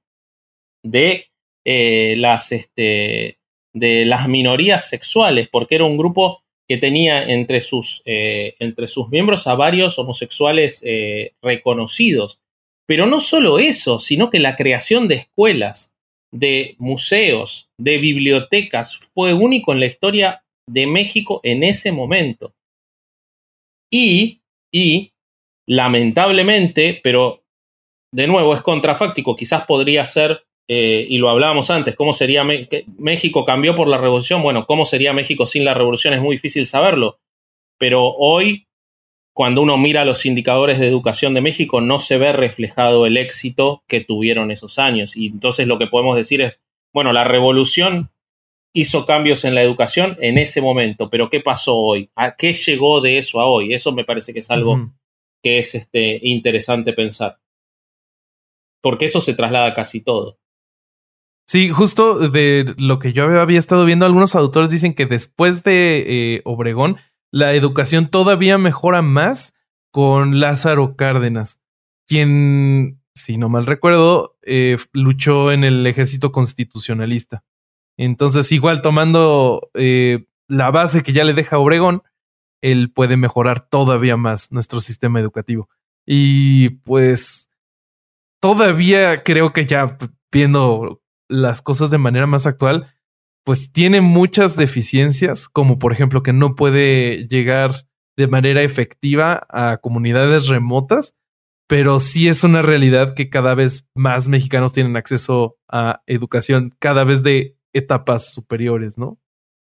[0.84, 1.28] de
[1.66, 3.40] eh, las este,
[3.74, 9.10] de las minorías sexuales, porque era un grupo que tenía entre sus, eh, entre sus
[9.10, 12.40] miembros a varios homosexuales eh, reconocidos.
[12.88, 15.94] Pero no solo eso, sino que la creación de escuelas,
[16.34, 22.54] de museos, de bibliotecas fue único en la historia de México en ese momento.
[23.92, 24.42] Y,
[24.74, 25.12] y,
[25.68, 27.44] lamentablemente, pero
[28.14, 32.44] de nuevo es contrafáctico, quizás podría ser eh, y lo hablábamos antes, ¿cómo sería
[32.98, 34.44] México cambió por la revolución?
[34.44, 36.14] Bueno, ¿cómo sería México sin la revolución?
[36.14, 37.20] Es muy difícil saberlo.
[37.78, 38.68] Pero hoy,
[39.34, 43.84] cuando uno mira los indicadores de educación de México, no se ve reflejado el éxito
[43.88, 45.16] que tuvieron esos años.
[45.16, 46.62] Y entonces lo que podemos decir es,
[46.94, 48.12] bueno, la revolución
[48.74, 52.10] hizo cambios en la educación en ese momento, pero ¿qué pasó hoy?
[52.16, 53.74] ¿A qué llegó de eso a hoy?
[53.74, 54.92] Eso me parece que es algo
[55.42, 57.40] que es este, interesante pensar.
[58.82, 60.38] Porque eso se traslada casi todo.
[61.50, 66.04] Sí, justo de lo que yo había estado viendo, algunos autores dicen que después de
[66.36, 66.98] eh, Obregón,
[67.32, 69.54] la educación todavía mejora más
[69.90, 71.62] con Lázaro Cárdenas,
[72.06, 77.46] quien, si no mal recuerdo, eh, luchó en el ejército constitucionalista.
[77.98, 82.04] Entonces, igual tomando eh, la base que ya le deja Obregón,
[82.62, 85.70] él puede mejorar todavía más nuestro sistema educativo.
[86.06, 87.50] Y pues
[88.42, 89.98] todavía creo que ya
[90.30, 92.94] viendo las cosas de manera más actual,
[93.44, 97.88] pues tiene muchas deficiencias, como por ejemplo que no puede llegar
[98.18, 101.16] de manera efectiva a comunidades remotas,
[101.68, 107.04] pero sí es una realidad que cada vez más mexicanos tienen acceso a educación, cada
[107.04, 109.20] vez de etapas superiores, ¿no?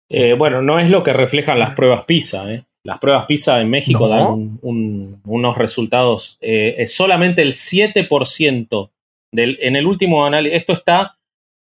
[0.10, 2.54] Eh, bueno, no es lo que reflejan las pruebas PISA.
[2.54, 2.66] ¿eh?
[2.84, 6.38] Las pruebas PISA en México dan unos resultados.
[6.42, 8.92] Eh, es solamente el 7%
[9.32, 10.60] del, en el último análisis.
[10.60, 11.15] Esto está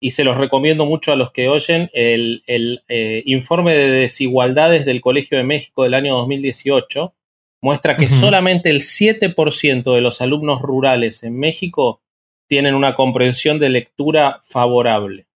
[0.04, 2.44] y se los recomiendo mucho a los que oyen, el,
[2.88, 7.14] eh, informe de desigualdades del Colegio de México del año 2018
[7.62, 12.02] muestra que solamente el 7% de los alumnos rurales en México
[12.48, 15.28] tienen una comprensión de lectura favorable,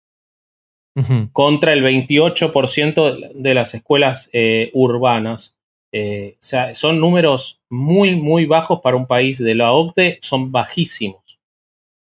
[1.32, 5.56] contra el 28% de las escuelas eh, urbanas.
[5.92, 10.52] Eh, o sea, son números muy, muy bajos para un país de la OCDE, son
[10.52, 11.25] bajísimos.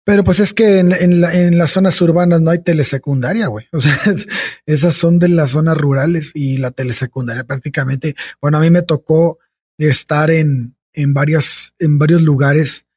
[0.04, 3.68] Pero pues es que en, en, las zonas urbanas no hay telesecundaria, güey.
[3.72, 3.96] O sea,
[4.66, 8.16] esas son de las zonas rurales y la telesecundaria prácticamente.
[8.42, 9.38] Bueno, a mí me tocó
[9.78, 12.88] estar en, en, varias, en varios lugares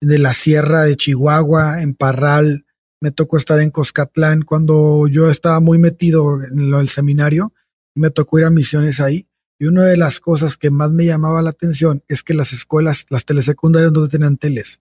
[0.00, 2.64] de la sierra de Chihuahua, en Parral.
[3.00, 7.52] Me tocó estar en Coscatlán cuando yo estaba muy metido en lo del seminario.
[7.94, 9.28] Me tocó ir a misiones ahí.
[9.58, 13.06] Y una de las cosas que más me llamaba la atención es que las escuelas,
[13.10, 14.80] las telesecundarias no tenían teles.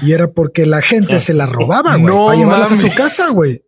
[0.00, 3.62] Y era porque la gente se la robaba, güey, para llevarlas a su casa, güey.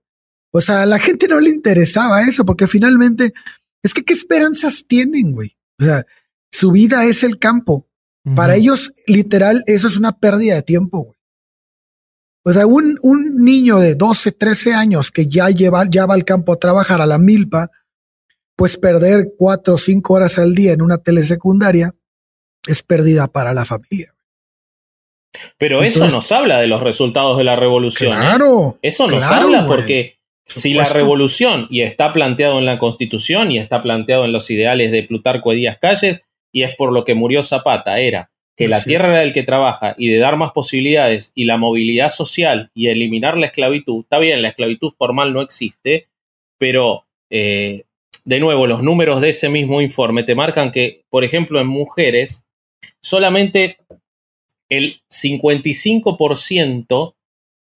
[0.51, 3.35] O sea, a la gente no le interesaba eso, porque finalmente,
[3.83, 5.57] es que qué esperanzas tienen, güey.
[5.79, 6.07] O sea,
[6.51, 7.89] su vida es el campo.
[8.35, 11.19] Para ellos, literal, eso es una pérdida de tiempo, güey.
[12.47, 16.25] O sea, un, un niño de 12, 13 años que ya lleva, ya va al
[16.25, 17.71] campo a trabajar a la milpa,
[18.57, 21.95] pues perder cuatro o cinco horas al día en una telesecundaria
[22.67, 24.14] es pérdida para la familia.
[25.59, 28.13] Pero eso nos habla de los resultados de la revolución.
[28.17, 28.21] ¿eh?
[28.21, 28.79] Claro.
[28.83, 30.17] Eso nos habla porque
[30.47, 34.93] si la revolución, y está planteado en la Constitución y está planteado en los ideales
[34.93, 38.81] de Plutarco de Díaz Calles, y es por lo que murió Zapata, era que la
[38.81, 42.87] tierra era el que trabaja y de dar más posibilidades y la movilidad social y
[42.87, 44.03] eliminar la esclavitud.
[44.03, 46.07] Está bien, la esclavitud formal no existe,
[46.57, 47.85] pero eh,
[48.25, 52.47] de nuevo, los números de ese mismo informe te marcan que, por ejemplo, en mujeres,
[53.03, 53.79] solamente
[54.77, 57.15] el 55%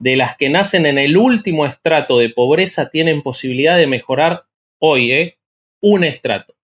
[0.00, 4.44] de las que nacen en el último estrato de pobreza tienen posibilidad de mejorar
[4.78, 5.38] hoy, ¿eh?
[5.80, 6.54] Un estrato.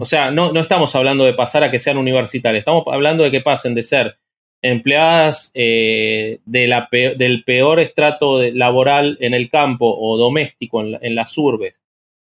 [0.00, 3.30] O sea, no, no, estamos hablando de pasar a que sean universitarias, estamos hablando de
[3.30, 4.16] que pasen de ser
[4.62, 11.36] empleadas eh, de la del peor estrato laboral en el campo o doméstico en las
[11.36, 11.84] urbes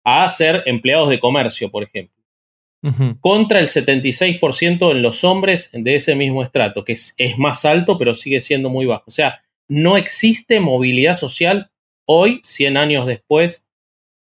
[0.03, 2.20] a ser empleados de comercio, por ejemplo
[3.19, 8.15] contra el 76% en los hombres de ese mismo estrato, que es, más alto, pero
[8.15, 9.03] sigue siendo muy bajo.
[9.07, 11.69] O sea, no existe movilidad social
[12.07, 13.67] hoy, 100 años después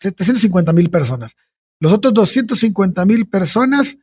[0.00, 1.36] 750 mil personas,
[1.78, 3.96] los otros 250 mil personas,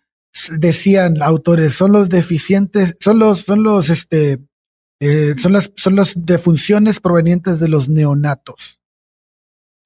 [0.57, 4.39] decían autores, son los deficientes, son los, son los, este,
[4.99, 8.81] eh, son las, son las defunciones provenientes de los neonatos,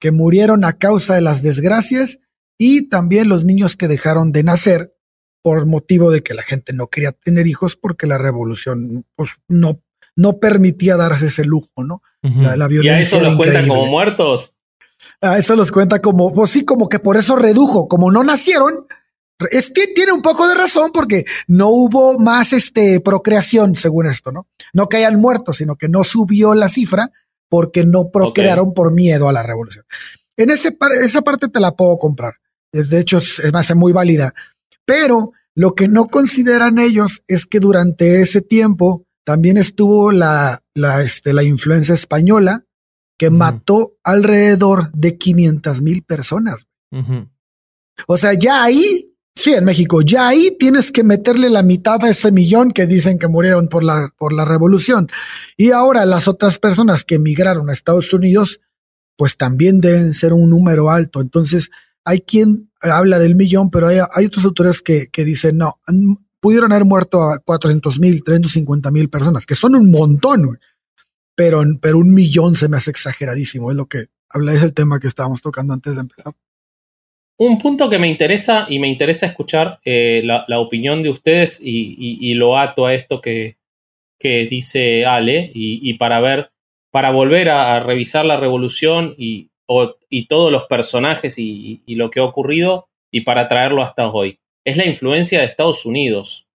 [0.00, 2.18] que murieron a causa de las desgracias
[2.58, 4.94] y también los niños que dejaron de nacer
[5.42, 9.82] por motivo de que la gente no quería tener hijos porque la revolución pues, no,
[10.14, 12.02] no permitía darse ese lujo, ¿no?
[12.22, 12.92] la, violencia.
[12.92, 14.54] ¿Y a eso los cuenta como muertos?
[15.20, 18.86] A eso los cuenta como, pues sí, como que por eso redujo, como no nacieron.
[19.50, 24.32] Es que tiene un poco de razón porque no hubo más este procreación según esto,
[24.32, 24.46] ¿no?
[24.72, 27.10] No que hayan muerto, sino que no subió la cifra
[27.48, 29.84] porque no procrearon por miedo a la revolución.
[30.36, 32.34] En ese, esa parte te la puedo comprar.
[32.72, 34.32] Es, de hecho, es, es más muy válida.
[34.84, 41.02] Pero lo que no consideran ellos es que durante ese tiempo también estuvo la, la,
[41.02, 42.64] este, la influencia española
[43.18, 46.66] que mató alrededor de 500 mil personas.
[48.08, 52.10] O sea, ya ahí, sí, en México, ya ahí tienes que meterle la mitad a
[52.10, 55.08] ese millón que dicen que murieron por la, por la revolución.
[55.56, 58.60] Y ahora las otras personas que emigraron a Estados Unidos,
[59.16, 61.20] pues también deben ser un número alto.
[61.20, 61.70] Entonces,
[62.04, 65.80] hay quien habla del millón, pero hay, hay otros autores que, que dicen, no,
[66.42, 70.58] pudieron haber muerto a 400 mil, 350 mil personas, que son un montón,
[71.36, 74.98] pero, pero un millón se me hace exageradísimo, es lo que habla, es el tema
[74.98, 76.34] que estábamos tocando antes de empezar.
[77.44, 82.34] Un punto que me interesa y me interesa escuchar eh, la, opinión de ustedes y,
[82.34, 83.56] lo ato a esto que,
[84.20, 86.52] dice Ale y, para ver,
[86.92, 89.50] para volver a revisar la revolución y,
[90.08, 94.38] y todos los personajes y, lo que ha ocurrido y para traerlo hasta hoy.
[94.64, 96.46] Es la influencia de Estados Unidos.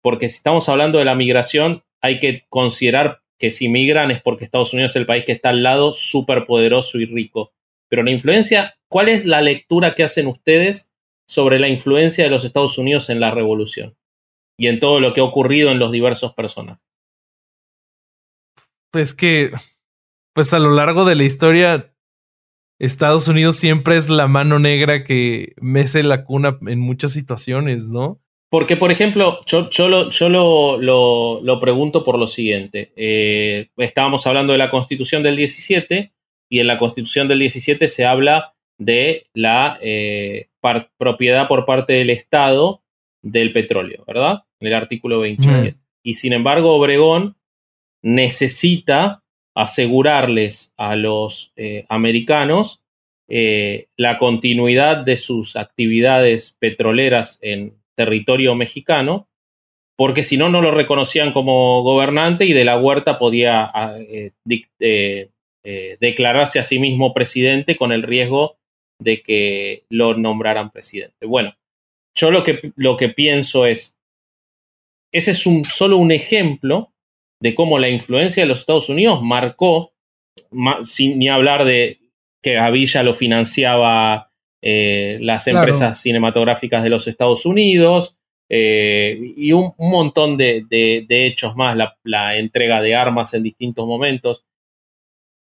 [0.00, 4.44] Porque si estamos hablando de la migración, hay que considerar que si migran es porque
[4.44, 7.52] Estados Unidos es el país que está al lado, súper poderoso y rico.
[7.90, 10.92] Pero la influencia, ¿cuál es la lectura que hacen ustedes
[11.28, 13.96] sobre la influencia de los Estados Unidos en la revolución?
[14.56, 16.82] Y en todo lo que ha ocurrido en los diversos personajes.
[18.92, 19.50] Pues que,
[20.34, 21.92] pues a lo largo de la historia,
[22.78, 28.20] Estados Unidos siempre es la mano negra que mece la cuna en muchas situaciones, ¿no?
[28.50, 29.68] Porque, por ejemplo, yo,
[30.28, 32.92] lo, lo, pregunto por lo siguiente.
[32.96, 36.12] Eh, estábamos hablando de la constitución del 17
[36.50, 40.48] y en la constitución del 17 se habla de la eh,
[40.98, 42.82] propiedad por parte del Estado
[43.22, 44.42] del petróleo, ¿verdad?
[44.58, 45.76] En el artículo 27.
[46.02, 47.36] Y sin embargo, Obregón
[48.02, 49.22] necesita
[49.54, 52.82] asegurarles a los eh, americanos
[53.28, 59.28] eh, la continuidad de sus actividades petroleras en territorio mexicano,
[59.96, 63.96] porque si no, no lo reconocían como gobernante y de la huerta podía ah,
[65.64, 68.56] eh, declararse a sí mismo presidente con el riesgo
[69.00, 71.26] de que lo nombraran presidente.
[71.26, 71.56] Bueno,
[72.14, 73.98] yo lo que, lo que pienso es,
[75.12, 76.92] ese es un, solo un ejemplo
[77.42, 79.92] de cómo la influencia de los Estados Unidos marcó,
[80.82, 82.00] sin ni hablar de
[82.42, 84.30] que a Villa lo financiaba
[84.62, 88.18] eh, las empresas cinematográficas de los Estados Unidos
[88.50, 90.66] eh, y un, montón de,
[91.08, 94.44] hechos más, la, entrega de armas en distintos momentos.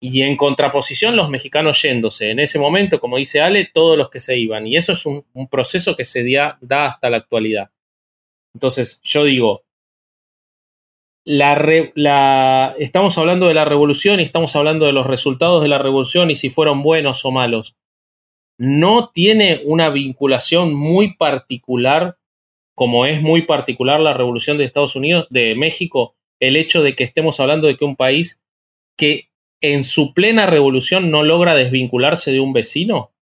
[0.01, 2.31] Y en contraposición, los mexicanos yéndose.
[2.31, 4.67] En ese momento, como dice Ale, todos los que se iban.
[4.67, 6.25] Y eso es un, proceso que se
[6.61, 7.71] da hasta la actualidad.
[8.55, 9.65] Entonces, yo digo,
[11.29, 16.31] la, estamos hablando de la revolución y estamos hablando de los resultados de la revolución
[16.31, 17.77] y si fueron buenos o malos.
[18.59, 22.19] No tiene una vinculación muy particular,
[22.75, 27.05] como es muy particular la revolución de Estados Unidos, de México, el hecho de que
[27.05, 28.42] estemos hablando de que un país
[28.96, 29.29] que
[29.61, 33.13] en su plena revolución no logra desvincularse de un vecino.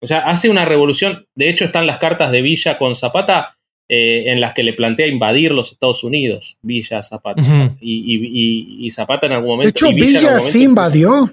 [0.00, 3.56] O sea, hace una revolución, de hecho están las cartas de Villa con Zapata,
[3.88, 7.42] eh, en las que le plantea invadir los Estados Unidos, Villa Zapata.
[7.80, 9.86] y, Zapata en algún momento.
[9.86, 11.32] De hecho, Villa, sí invadió.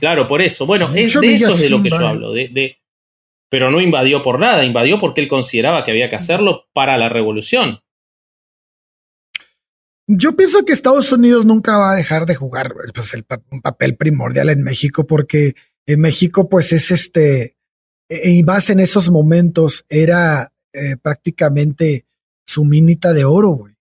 [0.00, 0.66] Claro, por eso.
[0.66, 2.78] Bueno, es de eso es de lo que yo hablo, de,
[3.48, 7.08] pero no invadió por nada, invadió porque él consideraba que había que hacerlo para la
[7.08, 7.80] revolución.
[10.08, 13.14] Yo pienso que Estados Unidos nunca va a dejar de jugar pues,
[13.50, 15.54] un papel primordial en México, porque
[15.84, 17.56] en México, pues es este,
[18.08, 22.06] e, y más en esos momentos, era eh, prácticamente
[22.46, 23.74] su minita de oro, güey.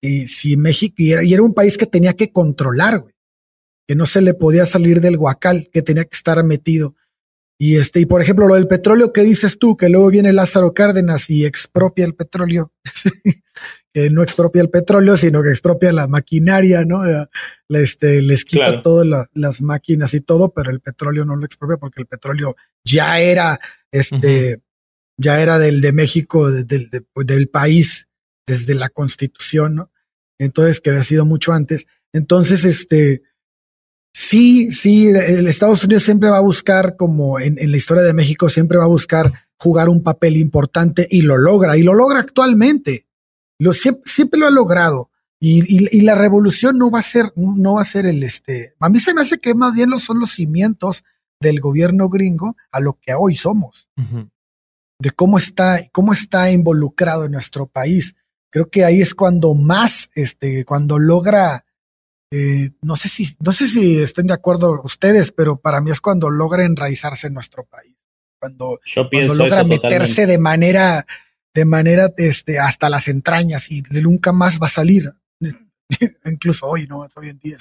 [0.00, 3.14] y si México, y era, y era, un país que tenía que controlar, güey,
[3.86, 6.96] que no se le podía salir del guacal, que tenía que estar metido.
[7.58, 10.72] Y este, y por ejemplo, lo del petróleo que dices tú, que luego viene Lázaro
[10.72, 12.72] Cárdenas y expropia el petróleo,
[13.92, 17.02] que no expropia el petróleo, sino que expropia la maquinaria, ¿no?
[17.68, 22.00] Este, les quita todas las máquinas y todo, pero el petróleo no lo expropia porque
[22.00, 23.58] el petróleo ya era,
[23.90, 24.62] este,
[25.16, 28.08] ya era del de México, del, del país,
[28.46, 29.90] desde la constitución, ¿no?
[30.38, 31.86] Entonces, que había sido mucho antes.
[32.12, 33.22] Entonces, este,
[34.12, 38.48] Sí, sí, el Estados Unidos siempre va a buscar, como en, la historia de México,
[38.48, 43.06] siempre va a buscar jugar un papel importante y lo logra, y lo logra actualmente.
[43.60, 45.10] Lo, siempre, lo ha logrado.
[45.38, 48.74] Y, la revolución no va a ser, no va a ser el este.
[48.80, 51.04] A mí se me hace que más bien lo son los cimientos
[51.40, 53.88] del gobierno gringo a lo que hoy somos.
[54.98, 58.16] De cómo está, cómo está involucrado en nuestro país.
[58.50, 61.64] Creo que ahí es cuando más, este, cuando logra
[62.32, 66.00] eh, no sé si, no sé si estén de acuerdo ustedes, pero para mí es
[66.00, 67.96] cuando logra enraizarse en nuestro país.
[68.38, 68.80] Cuando,
[69.10, 71.06] cuando logra meterse de manera,
[71.54, 75.12] de manera, este, hasta las entrañas y nunca más va a salir.
[76.24, 77.00] Incluso hoy, ¿no?
[77.16, 77.56] Hoy en día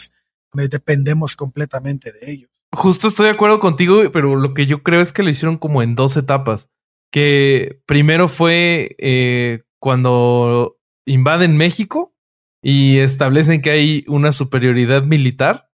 [0.53, 2.49] dependemos completamente de ellos.
[2.71, 5.81] Justo estoy de acuerdo contigo, pero lo que yo creo es que lo hicieron como
[5.81, 6.69] en dos etapas.
[7.11, 12.15] Que primero fue eh, cuando invaden México
[12.61, 15.71] y establecen que hay una superioridad militar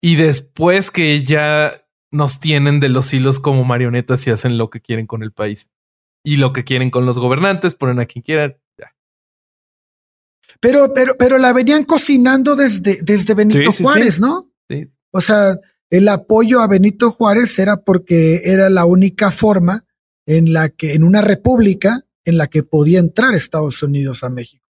[0.00, 4.80] y después que ya nos tienen de los hilos como marionetas y hacen lo que
[4.80, 5.70] quieren con el país
[6.26, 8.56] y lo que quieren con los gobernantes, ponen a quien quieran.
[8.76, 8.92] Ya.
[10.58, 14.50] Pero, pero, pero la venían cocinando desde, desde Benito Juárez, ¿no?
[14.68, 14.90] Sí.
[15.12, 19.84] O sea, el apoyo a Benito Juárez era porque era la única forma
[20.26, 24.64] en la que, en una república, en la que podía entrar Estados Unidos a México.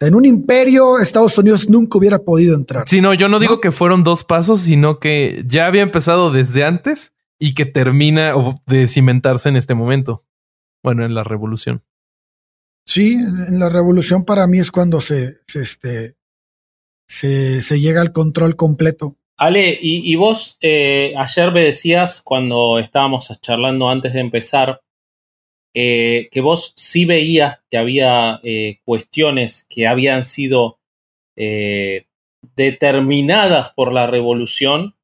[0.00, 2.88] En un imperio, Estados Unidos nunca hubiera podido entrar.
[2.88, 6.64] Sí, no, yo no, digo que fueron dos pasos, sino que ya había empezado desde
[6.64, 8.32] antes y que termina
[8.66, 10.25] de cimentarse en este momento.
[10.86, 11.82] Bueno, en la revolución.
[12.86, 16.14] Sí, en la revolución para mí es cuando se, se, este,
[17.08, 19.16] se, se llega al control completo.
[19.36, 24.80] Ale, y, vos eh, ayer me decías cuando estábamos charlando antes de empezar
[25.74, 30.78] eh, que vos sí veías que había eh, cuestiones que habían sido
[31.34, 32.06] eh,
[32.54, 34.94] determinadas por la revolución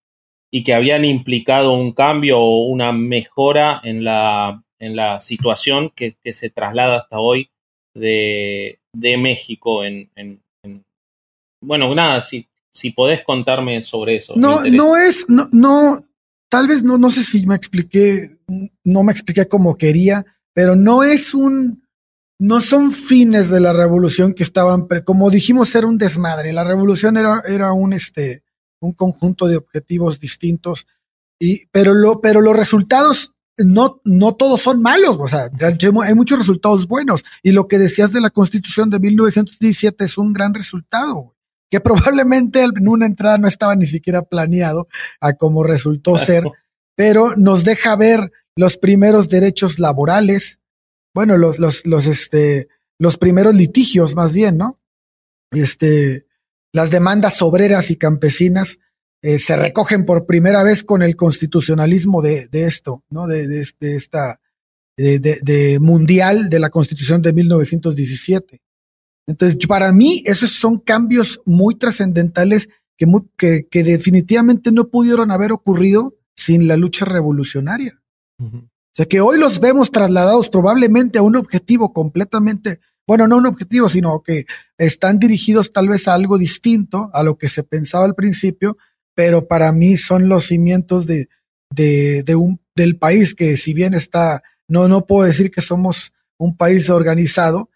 [0.48, 6.10] y que habían implicado un cambio o una mejora en la, en la situación que,
[6.10, 7.50] se traslada hasta hoy
[7.94, 10.10] de, México en,
[11.62, 14.34] Bueno, nada, si, si podés contarme sobre eso.
[14.36, 16.04] No, no es, no, no,
[16.50, 18.38] tal vez no, no sé si me expliqué,
[18.82, 21.86] no me expliqué como quería, pero no es un,
[22.40, 26.52] no son fines de la revolución que estaban, como dijimos, era un desmadre.
[26.52, 28.42] La revolución era, era un, este,
[28.80, 30.88] un conjunto de objetivos distintos,
[31.38, 33.32] y, pero, lo, pero los resultados
[33.64, 35.50] no, no todos son malos, o sea,
[36.02, 37.24] hay muchos resultados buenos.
[37.42, 41.34] Y lo que decías de la constitución de 1917 es un gran resultado,
[41.70, 44.88] que probablemente en una entrada no estaba ni siquiera planeado
[45.20, 46.44] a como resultó ser,
[46.94, 50.58] pero nos deja ver los primeros derechos laborales,
[51.14, 54.78] bueno, los, los, los, este, los primeros litigios más bien, ¿no?
[55.50, 56.26] Este,
[56.72, 58.78] las demandas obreras y campesinas
[59.22, 63.28] eh, se recogen por primera vez con el constitucionalismo de, de esto, ¿no?
[63.28, 64.40] De, de, de esta,
[64.96, 68.60] de, de, mundial de la constitución de 1917.
[69.28, 72.68] Entonces, para mí, esos son cambios muy trascendentales
[72.98, 73.06] que,
[73.36, 78.00] que, que definitivamente no pudieron haber ocurrido sin la lucha revolucionaria.
[78.40, 83.46] O sea que hoy los vemos trasladados probablemente a un objetivo completamente, bueno, no un
[83.46, 84.46] objetivo, sino que
[84.76, 88.76] están dirigidos tal vez a algo distinto a lo que se pensaba al principio,
[89.14, 91.28] pero para mí son los cimientos de,
[91.70, 96.56] de, un, del país que si bien está, no, no puedo decir que somos un
[96.56, 97.70] país organizado,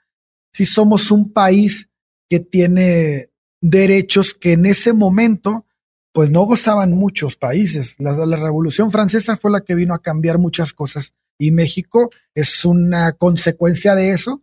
[0.53, 1.91] si somos un país
[2.29, 3.31] que tiene
[3.61, 5.67] derechos que en ese momento
[6.13, 7.97] pues no gozaban muchos países.
[7.99, 13.13] La, Revolución Francesa fue la que vino a cambiar muchas cosas y México es una
[13.13, 14.41] consecuencia de eso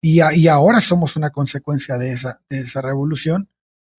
[0.00, 3.48] y, y ahora somos una consecuencia de esa, de esa revolución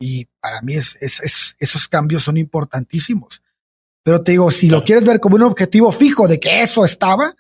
[0.02, 3.42] y para mí es, es, esos cambios son importantísimos.
[4.04, 7.36] Pero te digo, si lo quieres ver como un objetivo fijo de que eso estaba,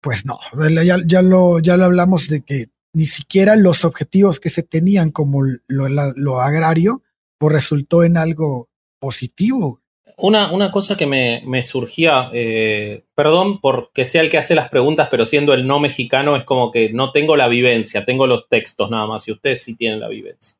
[0.00, 0.38] pues no,
[0.84, 5.10] ya, ya, lo, ya lo hablamos de que ni siquiera los objetivos que se tenían
[5.10, 7.02] como lo, lo agrario,
[7.38, 8.68] pues resultó en algo
[9.00, 9.80] positivo.
[10.18, 14.68] Una, una cosa que me, me surgía, eh, perdón porque sea el que hace las
[14.68, 18.46] preguntas, pero siendo el no mexicano es como que no tengo la vivencia, tengo los
[18.48, 20.58] textos nada más y ustedes sí tienen la vivencia.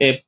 [0.00, 0.24] Eh,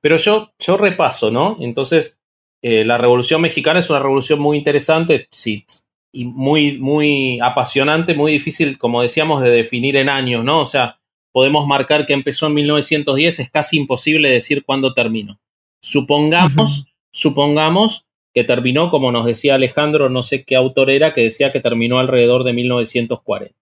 [0.00, 1.56] pero yo, yo repaso, ¿no?
[1.60, 2.18] Entonces,
[2.62, 5.64] eh, la Revolución Mexicana es una revolución muy interesante, sí,
[6.12, 10.60] y muy, muy apasionante, muy difícil, como decíamos, de definir en años, ¿no?
[10.60, 10.98] O sea,
[11.32, 15.38] podemos marcar que empezó en 1910, es casi imposible decir cuándo terminó.
[15.82, 21.52] Supongamos, supongamos que terminó, como nos decía Alejandro, no sé qué autor era, que decía
[21.52, 23.54] que terminó alrededor de 1940.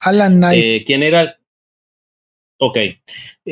[0.00, 0.64] Alan Knight.
[0.64, 1.38] Eh, ¿Quién era?
[2.58, 3.00] Ok, eh,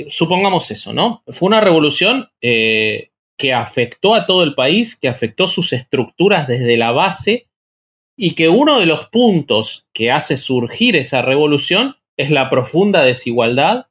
[0.08, 1.22] supongamos eso, ¿no?
[1.28, 6.76] Fue una revolución eh, que afectó a todo el país, que afectó sus estructuras desde
[6.76, 7.48] la base
[8.16, 13.88] y que uno de los puntos que hace surgir esa revolución es la profunda desigualdad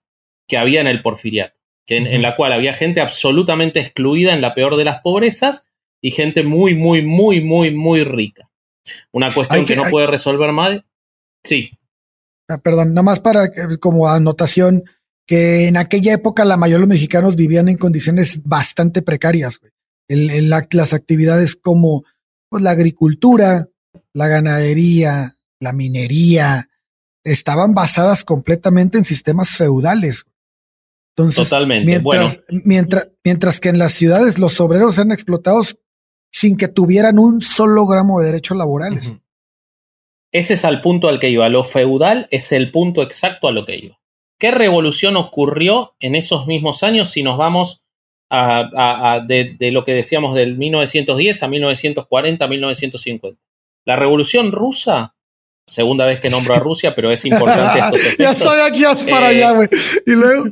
[0.48, 1.56] que había en el porfiriato,
[1.86, 5.70] que en, la cual había gente absolutamente excluida en la peor de las pobrezas
[6.02, 8.50] y gente muy, muy, muy, muy, muy rica.
[9.12, 10.82] Una cuestión que, no puede resolver más.
[11.46, 11.72] Sí.
[12.50, 13.50] Ah, perdón, nada más para
[13.80, 14.84] como anotación,
[15.26, 19.60] que en aquella época la mayoría de los mexicanos vivían en condiciones bastante precarias.
[20.08, 22.04] Las actividades como
[22.50, 23.70] pues, la agricultura,
[24.14, 26.70] la ganadería, la minería,
[27.24, 30.26] estaban basadas completamente en sistemas feudales.
[31.16, 31.86] Entonces, Totalmente.
[31.86, 35.80] Mientras, mientras, mientras que en las ciudades los obreros eran explotados
[36.32, 39.16] sin que tuvieran un solo gramo de derechos laborales.
[40.32, 41.48] Ese es el punto al que iba.
[41.48, 44.00] Lo feudal es el punto exacto a lo que iba.
[44.40, 47.82] ¿Qué revolución ocurrió en esos mismos años si nos vamos
[48.30, 53.40] a, de, de, lo que decíamos del 1910 a 1940, 1950?
[53.86, 55.14] La revolución rusa
[55.66, 59.52] segunda vez que nombro a Rusia, pero es importante estos ya estoy aquí para allá,
[59.52, 59.70] eh, güey.
[60.06, 60.46] Y luego.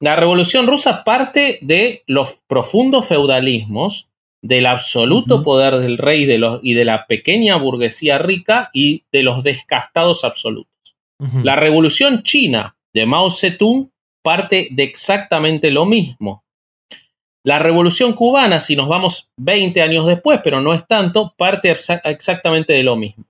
[0.00, 4.08] La revolución rusa parte de los profundos feudalismos,
[4.42, 9.22] del absoluto poder del rey de los, y de la pequeña burguesía rica y de
[9.22, 10.72] los descastados absolutos.
[11.18, 13.90] La revolución china de Mao Zedong
[14.22, 16.44] parte de exactamente lo mismo.
[17.44, 22.72] La revolución cubana, si nos vamos 20 años después, pero no es tanto, parte exactamente
[22.72, 23.24] de lo mismo.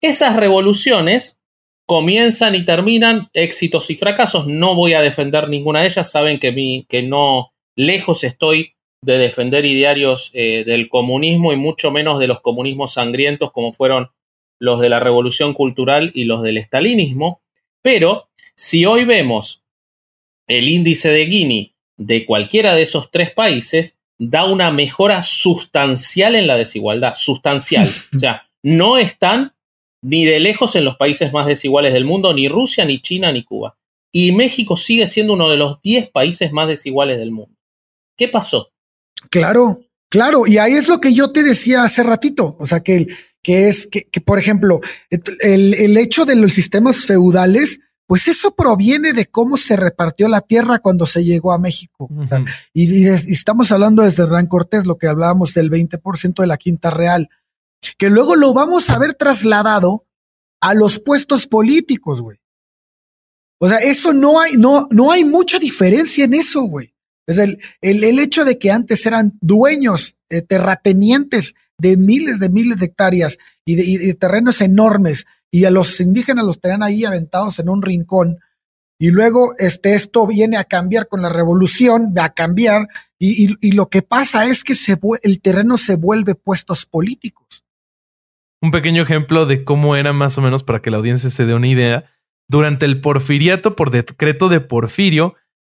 [0.00, 1.40] Esas revoluciones
[1.86, 4.46] comienzan y terminan éxitos y fracasos.
[4.46, 6.10] No voy a defender ninguna de ellas.
[6.10, 12.18] Saben que, que no lejos estoy de defender idearios eh, del comunismo y mucho menos
[12.18, 14.08] de los comunismos sangrientos como fueron
[14.58, 17.40] los de la revolución cultural y los del estalinismo.
[17.82, 19.62] Pero si hoy vemos
[20.46, 26.46] el índice de Gini de cualquiera de esos tres países, da una mejora sustancial en
[26.46, 27.88] la desigualdad, sustancial.
[28.16, 29.54] o sea, no están
[30.02, 33.42] ni de lejos en los países más desiguales del mundo, ni Rusia, ni China, ni
[33.42, 33.76] Cuba.
[34.12, 37.56] Y México sigue siendo uno de los 10 países más desiguales del mundo.
[38.16, 38.70] ¿Qué pasó?
[39.30, 39.83] Claro,
[40.14, 43.08] claro, y ahí es lo que yo te decía hace ratito, o sea, que,
[43.42, 49.26] que es que, por ejemplo, el, hecho de los sistemas feudales, pues eso proviene de
[49.26, 52.08] cómo se repartió la tierra cuando se llegó a México.
[52.72, 56.90] y, y, estamos hablando desde Hernán Cortés, lo que hablábamos del 20% de la quinta
[56.90, 57.28] real
[57.98, 60.06] que luego lo vamos a ver trasladado
[60.60, 62.38] a los puestos políticos, güey.
[63.58, 66.93] O sea, eso no hay, no, no hay mucha diferencia en eso, güey.
[67.26, 72.78] Es el, el, hecho de que antes eran dueños, eh, terratenientes de miles de miles
[72.80, 77.68] de hectáreas y de, terrenos enormes, y a los indígenas los tenían ahí aventados en
[77.68, 78.38] un rincón,
[78.98, 83.88] y luego este, esto viene a cambiar con la revolución, a cambiar, y, y, lo
[83.88, 87.64] que pasa es que se, el terreno se vuelve puestos políticos
[88.64, 91.54] un pequeño ejemplo de cómo era más o menos para que la audiencia se dé
[91.54, 92.10] una idea.
[92.48, 95.34] Durante el porfiriato, por decreto de Porfirio,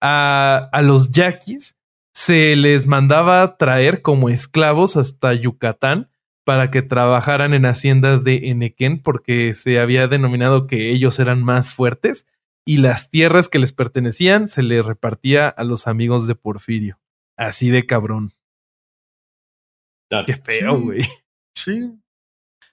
[0.06, 1.76] a, a los yaquis
[2.12, 6.10] se les mandaba traer como esclavos hasta Yucatán
[6.44, 11.70] para que trabajaran en haciendas de Enequén porque se había denominado que ellos eran más
[11.70, 12.26] fuertes
[12.66, 17.00] y las tierras que les pertenecían se les repartía a los amigos de Porfirio.
[17.36, 18.34] Así de cabrón.
[20.26, 21.02] Qué feo, güey.
[21.56, 21.90] Sí.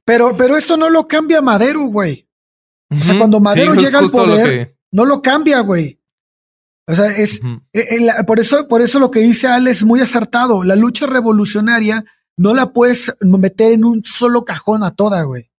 [0.04, 2.28] Pero, pero eso no lo cambia Madero, güey.
[2.90, 6.01] O sea, cuando Madero llega al poder, no lo cambia, güey.
[6.92, 7.39] O sea, es
[7.72, 10.66] eh, eh, por eso, por eso lo que dice Al es muy acertado.
[10.66, 12.04] La lucha revolucionaria
[12.36, 15.50] no la puedes meter en un solo cajón a toda, güey.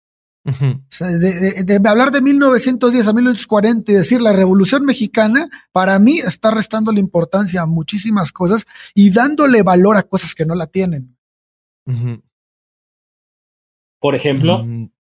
[0.45, 0.53] o
[0.91, 6.51] sea, de, hablar de 1910 a 1940 y decir la revolución mexicana, para mí está
[6.51, 11.17] restando la importancia a muchísimas cosas y dándole valor a cosas que no la tienen.
[14.01, 14.65] Por ejemplo.
[14.65, 14.91] Mm.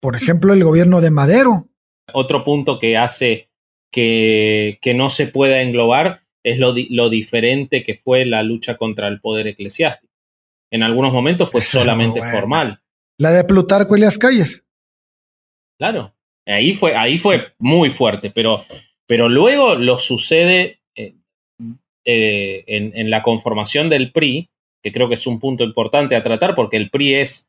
[0.00, 1.68] Por ejemplo, el gobierno de Madero.
[2.12, 3.48] Otro punto que hace
[3.94, 9.06] que, que no se pueda englobar es lo, lo, diferente que fue la lucha contra
[9.06, 10.12] el poder eclesiástico.
[10.72, 12.80] En algunos momentos fue solamente formal.
[13.18, 14.64] La de Plutarco y las calles.
[15.78, 16.12] Claro.
[16.44, 18.64] Ahí fue, ahí fue muy fuerte, pero,
[19.06, 21.14] pero luego lo sucede eh,
[22.04, 24.50] eh, en, en, la conformación del PRI,
[24.82, 27.48] que creo que es un punto importante a tratar, porque el PRI es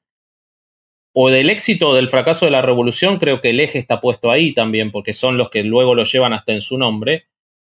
[1.18, 4.32] o del éxito o del fracaso de la revolución, creo que el eje está puesto
[4.32, 7.28] ahí también, porque son los que luego lo llevan hasta en su nombre,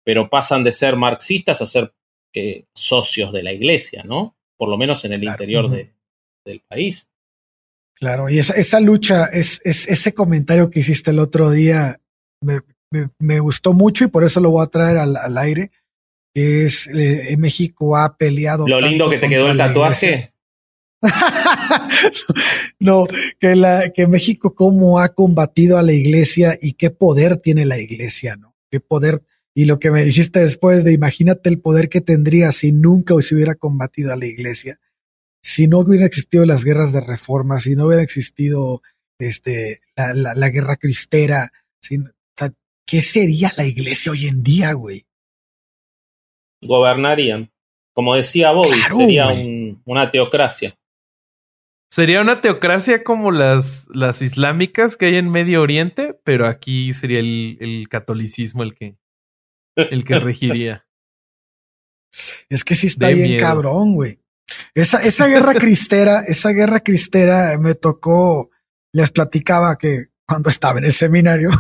[0.06, 1.94] pero pasan de ser marxistas a ser
[2.34, 4.38] eh, socios de la iglesia, ¿no?
[4.58, 5.92] Por lo menos en el interior de,
[6.46, 7.10] del país.
[7.96, 12.00] Claro, y esa, esa lucha, es, es, ese comentario que hiciste el otro día
[12.42, 12.62] me,
[13.20, 15.72] me, gustó mucho y por eso lo voy a traer al, al aire,
[16.34, 18.68] que es eh, México ha peleado.
[18.68, 20.33] Lo lindo que te quedó el tatuaje.
[22.80, 23.06] no,
[23.40, 27.80] que, la, que México cómo ha combatido a la iglesia y qué poder tiene la
[27.80, 28.56] iglesia, ¿no?
[28.72, 29.24] Qué poder.
[29.54, 33.36] Y lo que me dijiste después de imagínate el poder que tendría si nunca se
[33.36, 34.80] hubiera combatido a la iglesia,
[35.42, 38.82] si no hubiera existido las guerras de reforma, si no hubiera existido
[39.20, 41.52] este, la, la, guerra cristera,
[42.86, 45.06] ¿qué sería la iglesia hoy en día, güey?
[46.62, 47.52] Gobernarían.
[47.94, 49.28] Como decía Bobby, sería
[49.86, 50.76] una teocracia.
[51.94, 57.20] Sería una teocracia como las, las islámicas que hay en Medio Oriente, pero aquí sería
[57.20, 58.98] el, el catolicismo el que,
[59.76, 60.88] el que regiría.
[62.50, 64.20] Es que sí está bien cabrón, güey.
[64.74, 68.50] Esa, esa guerra cristera, esa guerra cristera me tocó,
[68.92, 71.52] les platicaba que cuando estaba en el seminario,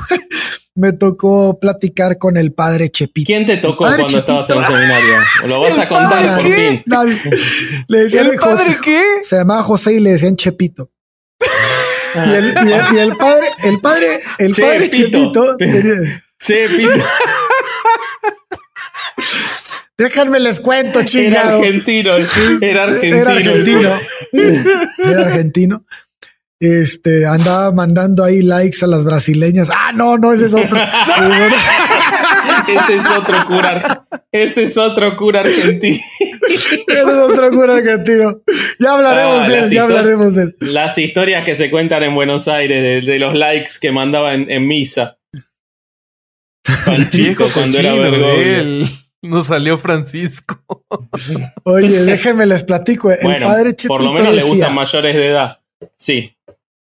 [0.75, 3.27] me tocó platicar con el padre Chepito.
[3.27, 5.15] ¿Quién te tocó cuando estabas en el seminario?
[5.43, 6.83] ¿O lo vas a contar por ti?
[7.87, 9.01] Le decían ¿El padre qué?
[9.21, 10.89] Se llamaba José y le decían Chepito.
[12.15, 12.25] Ah.
[12.27, 12.45] Y, el,
[12.93, 15.57] y, el, padre, el padre, el padre Chepito.
[16.39, 16.89] Chepito.
[19.97, 21.57] Déjenme les cuento, chingado.
[21.57, 22.11] Era argentino,
[22.61, 23.17] era argentino.
[23.17, 23.99] Era argentino.
[24.97, 25.85] Era argentino
[26.63, 29.69] este, andaba mandando ahí likes a las brasileñas.
[29.69, 30.77] Ah, no, no, ese es otro.
[32.67, 34.05] ese es otro cura.
[34.31, 35.99] Ese es otro cura argentino.
[36.47, 38.41] ese es otro cura argentino.
[38.79, 40.55] Ya hablaremos ah, de él, ya hablaremos de él.
[40.61, 45.19] Las historias que se cuentan en Buenos Aires de, los likes que mandaba en, misa.
[46.85, 49.03] Tan chico cuando era vergüenza.
[49.21, 50.61] No salió Francisco.
[51.63, 53.09] Oye, déjenme les platico.
[53.09, 55.61] El bueno, padre Por lo menos le gustan mayores de edad.
[55.97, 56.32] Sí.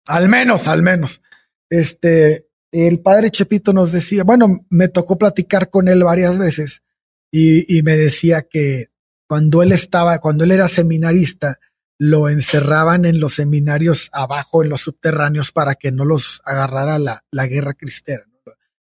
[0.07, 1.21] Al menos, al menos.
[1.69, 6.83] Este, el padre Chepito nos decía, bueno, me tocó platicar con él varias veces
[7.31, 8.91] y, me decía que
[9.27, 11.59] cuando él estaba, cuando él era seminarista,
[11.97, 17.25] lo encerraban en los seminarios abajo, en los subterráneos, para que no los agarrara la,
[17.31, 18.25] la guerra cristera,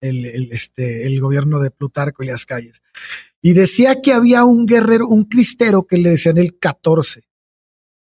[0.01, 2.83] el, este, el gobierno de Plutarco y las calles.
[3.41, 7.26] Y decía que había un guerrero, un cristero que le decían el 14,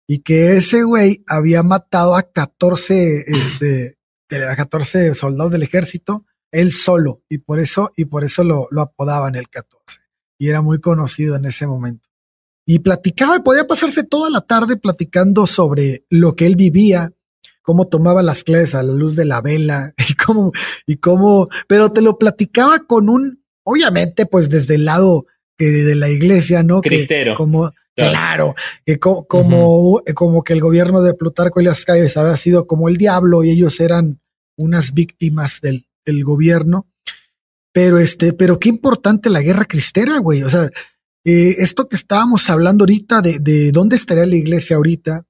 [0.07, 3.99] y que ese güey había matado a 14, este,
[4.31, 8.83] a 14 soldados del ejército, él solo, y por eso, y por eso lo, lo
[8.83, 10.01] apodaban el 14.
[10.39, 12.09] Y era muy conocido en ese momento.
[12.67, 17.13] Y platicaba, y podía pasarse toda la tarde platicando sobre lo que él vivía,
[17.63, 20.53] cómo tomaba las clases a la luz de la vela, y cómo,
[20.87, 25.27] y cómo, pero te lo platicaba con un, obviamente, pues desde el lado
[25.57, 26.81] que de la iglesia, ¿no?
[26.81, 27.35] Cristero.
[27.37, 28.55] como, Claro,
[28.87, 32.97] que como, como que el gobierno de Plutarco y las calles había sido como el
[32.97, 34.21] diablo y ellos eran
[34.57, 36.87] unas víctimas del, del gobierno.
[37.73, 40.43] Pero este, pero qué importante la guerra cristera, güey.
[40.43, 40.71] O sea,
[41.25, 45.27] eh, esto que estábamos hablando ahorita de, de dónde estaría la iglesia ahorita,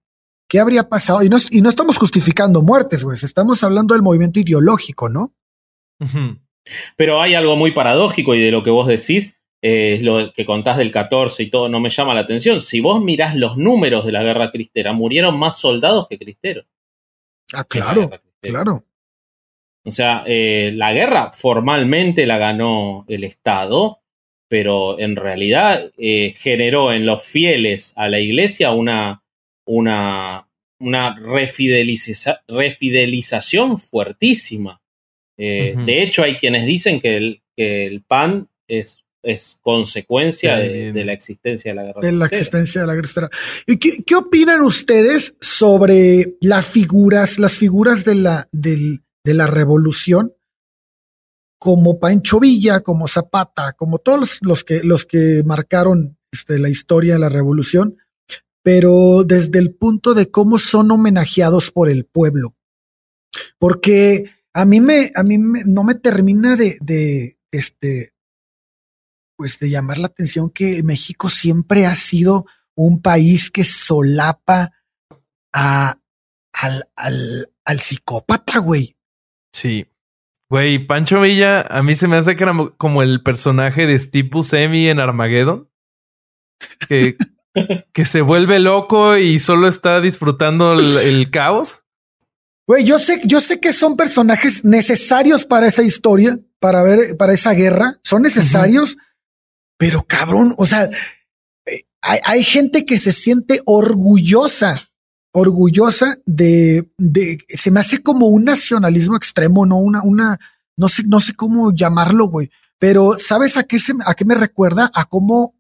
[0.49, 1.23] qué habría pasado.
[1.23, 3.19] Y no, y no estamos justificando muertes, güey.
[3.21, 5.35] Estamos hablando del movimiento ideológico, ¿no?
[6.97, 10.77] Pero hay algo muy paradójico y de lo que vos decís eh, lo que contás
[10.77, 12.61] del 14 y todo, no me llama la atención.
[12.61, 16.67] Si vos mirás los números de la guerra cristera, murieron más soldados que cristeros.
[17.55, 18.11] Ah, claro,
[18.41, 18.85] claro.
[19.85, 24.01] O sea, eh, la guerra formalmente la ganó el Estado,
[24.49, 29.23] pero en realidad eh, generó en los fieles a la iglesia una,
[29.65, 30.49] una,
[30.81, 34.81] una refidelización fuertísima.
[35.37, 41.13] De hecho, hay quienes dicen que el, que el pan es es consecuencia de, la
[41.13, 42.01] existencia de la guerra.
[42.01, 43.31] De la existencia de la guerra.
[43.67, 50.35] ¿Y qué, opinan ustedes sobre las figuras, las figuras de la, de la revolución?
[51.59, 57.15] Como Pancho Villa, como Zapata, como todos los, que, los que marcaron este, la historia
[57.15, 57.97] de la revolución,
[58.63, 62.57] pero desde el punto de cómo son homenajeados por el pueblo.
[63.59, 68.12] Porque a mí me, a mí no me termina de, de, este,
[69.43, 74.71] pues de llamar la atención que México siempre ha sido un país que solapa
[75.53, 75.99] a,
[76.53, 78.97] al, al, al psicópata, güey.
[79.53, 79.89] Sí.
[80.49, 84.29] Güey, Pancho Villa, a mí se me hace que era como el personaje de Steve
[84.31, 85.69] Buscemi en Armageddon.
[86.89, 87.17] Que,
[87.93, 91.81] que se vuelve loco y solo está disfrutando el, caos.
[92.69, 97.33] Güey, yo sé, yo sé que son personajes necesarios para esa historia, para ver, para
[97.33, 97.99] esa guerra.
[98.05, 98.97] Son necesarios,
[99.83, 100.89] pero cabrón, o sea,
[101.67, 104.77] eh, hay, hay, gente que se siente orgullosa,
[105.33, 110.39] orgullosa de, de, se me hace como un nacionalismo extremo, no una, una,
[110.77, 112.49] no sé, no sé cómo llamarlo, güey.
[112.79, 114.89] Pero ¿sabes a qué se, a qué me recuerda?
[114.95, 115.57] A cómo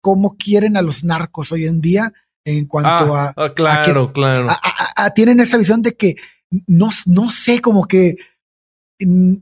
[0.00, 2.12] cómo quieren a los narcos hoy en día
[2.44, 4.48] en cuanto ah, a, Claro, claro.
[5.14, 6.16] tienen esa visión de que
[6.66, 8.16] no, no sé, como que
[8.98, 9.34] mm,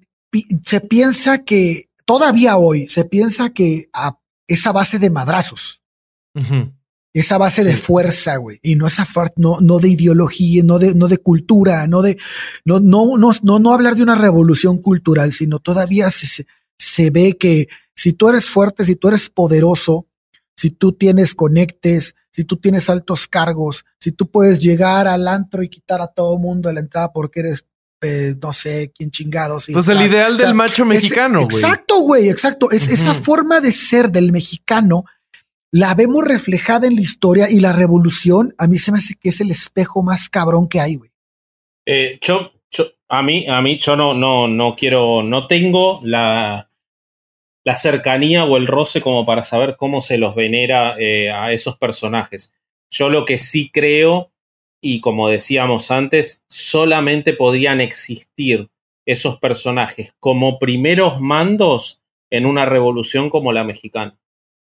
[0.63, 5.81] se piensa que todavía hoy se piensa que a esa base de madrazos.
[7.15, 9.07] Esa base de fuerza, güey, y no esa
[9.37, 12.19] no, no de ideología, no de, no de cultura, no de,
[12.65, 16.47] no, no, no, no, no hablar de una revolución cultural, sino todavía se,
[16.77, 20.09] se ve que si tú eres fuerte, si tú eres poderoso,
[20.57, 25.63] si tú tienes conectes, si tú tienes altos cargos, si tú puedes llegar al antro
[25.63, 27.67] y quitar a todo mundo de la entrada porque eres,
[28.03, 29.67] eh, no sé, quién chingados.
[29.73, 31.63] pues el ideal del macho mexicano, güey.
[31.63, 32.71] Exacto, güey, exacto.
[32.71, 35.05] Es esa forma de ser del mexicano.
[35.73, 39.29] La vemos reflejada en la historia y la revolución a mí se me hace que
[39.29, 41.11] es el espejo más cabrón que hay, güey.
[41.87, 42.53] Eh, yo,
[43.09, 46.71] a mí, a mí, yo no, no, no quiero, no tengo la,
[47.65, 51.77] la cercanía o el roce como para saber cómo se los venera eh, a esos
[51.77, 52.53] personajes.
[52.91, 54.30] Yo lo que sí creo,
[54.81, 58.69] y como decíamos antes, solamente podían existir
[59.07, 62.01] esos personajes como primeros mandos
[62.31, 64.17] en una revolución como la mexicana.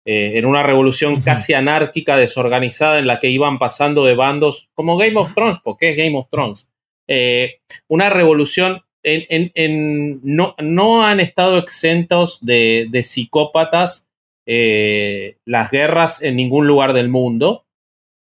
[0.07, 4.97] Eh, en una revolución casi anárquica, desorganizada, en la que iban pasando de bandos, como
[4.97, 6.69] Game of Thrones, porque es Game of Thrones.
[7.07, 14.07] Eh, una revolución en, no, no, han estado exentos de, psicópatas
[14.47, 17.64] eh, las guerras en ningún lugar del mundo,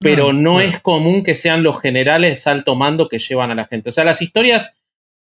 [0.00, 3.88] pero no, es común que sean los generales alto mando que llevan a la gente.
[3.88, 4.76] O sea, las historias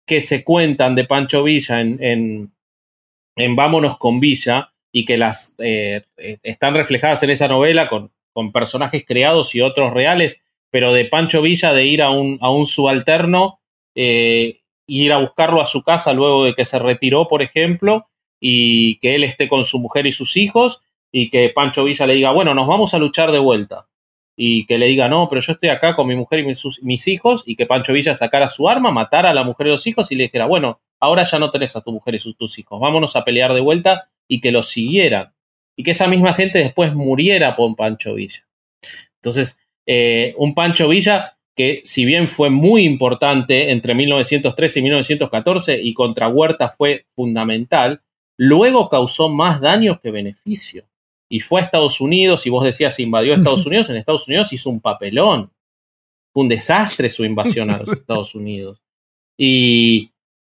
[0.08, 2.52] que se cuentan de Pancho Villa en,
[3.36, 6.04] en, Vámonos con Villa y que las eh,
[6.42, 10.42] están reflejadas en esa novela con, con, personajes creados y otros reales,
[10.72, 13.60] pero de Pancho Villa de ir a un, a un subalterno
[13.96, 18.08] eh, ir a buscarlo a su casa luego de que se retiró, por ejemplo,
[18.40, 22.16] y que él esté con su mujer y sus hijos, y que Pancho Villa le
[22.16, 23.88] diga, bueno, nos vamos a luchar de vuelta.
[24.38, 27.44] Y que le diga, no, pero yo estoy acá con mi mujer y mis, hijos,
[27.46, 30.16] y que Pancho Villa sacara su arma, matara a la mujer y los hijos, y
[30.16, 33.16] le dijera, bueno, ahora ya no tenés a tu mujer y sus, tus hijos, vámonos
[33.16, 35.34] a pelear de vuelta, y que lo siguieran.
[35.78, 38.46] Y que esa misma gente después muriera por Pancho Villa.
[39.18, 45.80] Entonces, eh, un Pancho Villa que si bien fue muy importante entre 1913 y 1914
[45.82, 48.02] y contra Huerta fue fundamental,
[48.38, 50.86] luego causó más daños que beneficio.
[51.30, 54.54] Y fue a Estados Unidos, y vos decías, invadió a Estados Unidos, en Estados Unidos
[54.54, 55.52] hizo un papelón.
[56.34, 58.82] Fue un desastre su invasión a los Estados Unidos.
[59.38, 60.12] Y,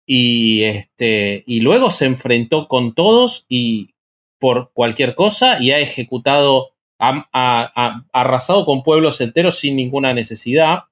[0.05, 3.93] y, este, y luego se enfrentó con todos y
[4.39, 10.86] por cualquier cosa y ha ejecutado, ha arrasado con pueblos enteros sin ninguna necesidad.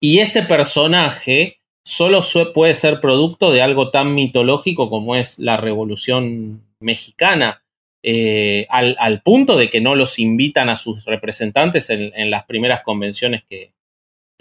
[0.00, 1.58] Y ese personaje
[1.88, 2.20] solo
[2.52, 7.64] puede ser producto de algo tan mitológico como es la Revolución Mexicana,
[8.02, 13.44] eh, al, punto de que no los invitan a sus representantes en, las primeras convenciones
[13.48, 13.72] que,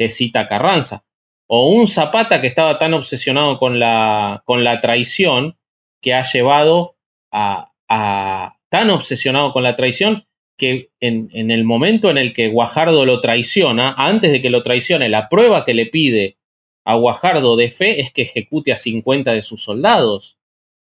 [0.09, 1.05] cita Carranza.
[1.47, 5.57] O un Zapata que estaba tan obsesionado con la, con la traición
[6.01, 6.97] que ha llevado
[7.31, 10.27] a, a, tan obsesionado con la traición
[10.57, 15.07] que en, el momento en el que Guajardo lo traiciona, antes de que lo traicione,
[15.07, 16.37] la prueba que le pide
[16.83, 20.37] a Guajardo de fe es que ejecute a 50 de sus soldados.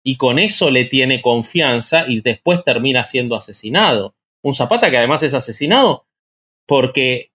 [0.08, 4.14] Y con eso le tiene confianza y después termina siendo asesinado.
[4.42, 6.06] Un Zapata que además es asesinado
[6.64, 7.30] porque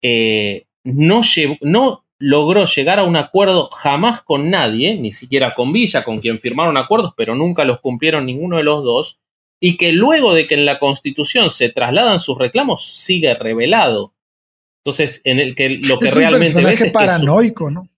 [0.00, 1.22] eh, no,
[1.60, 6.38] no logró llegar a un acuerdo jamás con nadie, ni siquiera con Villa, con quien
[6.38, 9.18] firmaron acuerdos, pero nunca los cumplieron ninguno de los dos,
[9.58, 14.14] y que luego de que en la Constitución se trasladan sus reclamos sigue revelado.
[14.84, 17.88] Entonces, en el que lo que realmente ves es paranoico, ¿no?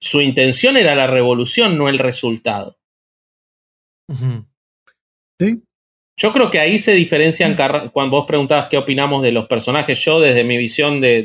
[0.00, 2.81] Su intención era la revolución, no el resultado.
[5.38, 5.62] Sí.
[6.16, 7.56] Yo creo que ahí se diferencian,
[7.92, 11.22] cuando vos preguntabas qué opinamos de los personajes, yo desde mi visión de,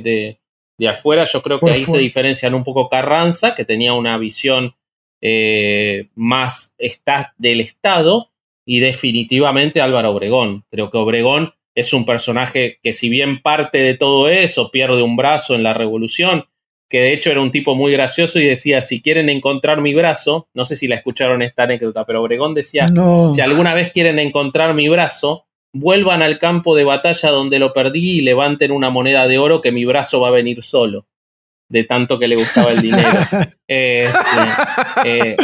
[0.80, 4.76] de, afuera, yo creo que ahí se diferencian un poco Carranza, que tenía una visión
[5.22, 8.32] eh, más está, del Estado,
[8.66, 10.66] y definitivamente Álvaro Obregón.
[10.70, 15.16] Creo que Obregón es un personaje que si bien parte de todo eso, pierde un
[15.16, 16.46] brazo en la revolución,
[16.90, 20.48] que de hecho era un tipo muy gracioso y decía, si quieren encontrar mi brazo,
[20.54, 22.86] no sé si la escucharon esta anécdota, pero Obregón decía,
[23.34, 28.20] si alguna vez quieren encontrar mi brazo, vuelvan al campo de batalla donde lo perdí
[28.20, 31.08] y levanten una moneda de oro que mi brazo va a venir solo,
[31.70, 33.20] de tanto que le gustaba el dinero.
[33.70, 34.10] Eh,
[35.04, 35.36] eh,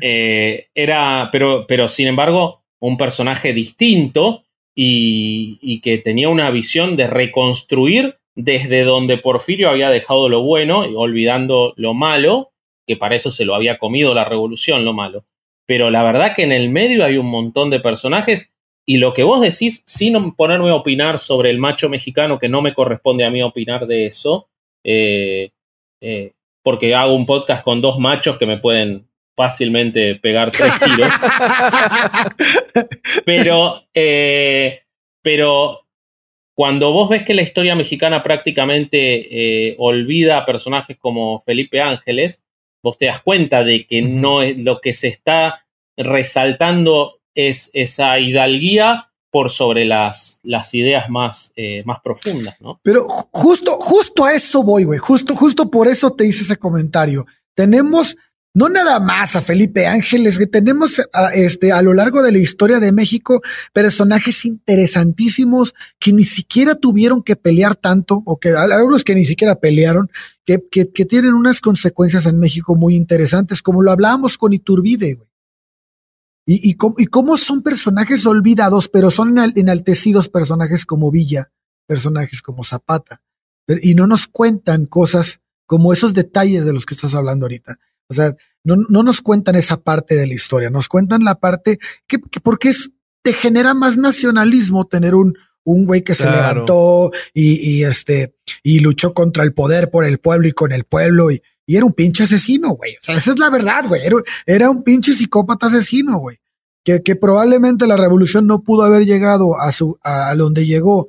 [0.00, 6.96] eh, era, pero, pero sin embargo, un personaje distinto y, y que tenía una visión
[6.96, 12.52] de reconstruir desde donde Porfirio había dejado lo bueno, olvidando lo malo,
[12.86, 15.24] que para eso se lo había comido la revolución, lo malo.
[15.66, 18.54] Pero la verdad que en el medio hay un montón de personajes
[18.86, 22.62] y lo que vos decís, sin ponerme a opinar sobre el macho mexicano, que no
[22.62, 24.48] me corresponde a mí opinar de eso,
[24.84, 25.50] eh,
[26.00, 26.32] eh,
[26.62, 31.12] porque hago un podcast con dos machos que me pueden fácilmente pegar tres tiros.
[33.26, 34.82] pero, eh,
[35.22, 35.87] pero
[36.58, 42.42] cuando vos ves que la historia mexicana prácticamente eh, olvida a personajes como Felipe Ángeles,
[42.82, 45.64] vos te das cuenta de que no es lo que se está
[45.96, 52.80] resaltando es esa hidalguía por sobre las, las ideas más, eh, más profundas, ¿no?
[52.82, 54.98] Pero justo, justo a eso voy, güey.
[54.98, 57.24] Justo, justo por eso te hice ese comentario.
[57.54, 58.16] Tenemos
[58.58, 62.38] no nada más a Felipe Ángeles, que tenemos a, este, a lo largo de la
[62.38, 63.40] historia de México
[63.72, 69.60] personajes interesantísimos que ni siquiera tuvieron que pelear tanto, o que algunos que ni siquiera
[69.60, 70.10] pelearon,
[70.44, 75.28] que, que, tienen unas consecuencias en México muy interesantes, como lo hablábamos con Iturbide, güey.
[76.44, 81.52] Y, y, y, cómo son personajes olvidados, pero son enaltecidos personajes como Villa,
[81.86, 83.22] personajes como Zapata,
[83.82, 87.78] y no nos cuentan cosas como esos detalles de los que estás hablando ahorita.
[88.08, 88.34] O sea,
[88.64, 92.70] no, no nos cuentan esa parte de la historia, nos cuentan la parte que, porque
[92.70, 92.92] es,
[93.22, 98.80] te genera más nacionalismo tener un, un güey que se levantó y, y, este, y
[98.80, 101.92] luchó contra el poder por el pueblo y con el pueblo y, y era un
[101.92, 102.94] pinche asesino, güey.
[102.94, 104.00] O sea, esa es la verdad, güey.
[104.02, 106.38] Era, era, un pinche psicópata asesino, güey.
[106.82, 111.08] Que, que, probablemente la revolución no pudo haber llegado a su, a, donde llegó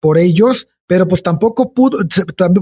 [0.00, 1.98] por ellos, pero pues tampoco pudo,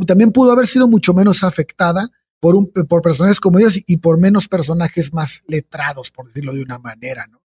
[0.05, 2.11] también pudo haber sido mucho menos afectada
[2.41, 6.63] por, un, por personajes como ellos y por menos personajes más letrados, por decirlo de
[6.63, 7.43] una manera, ¿no?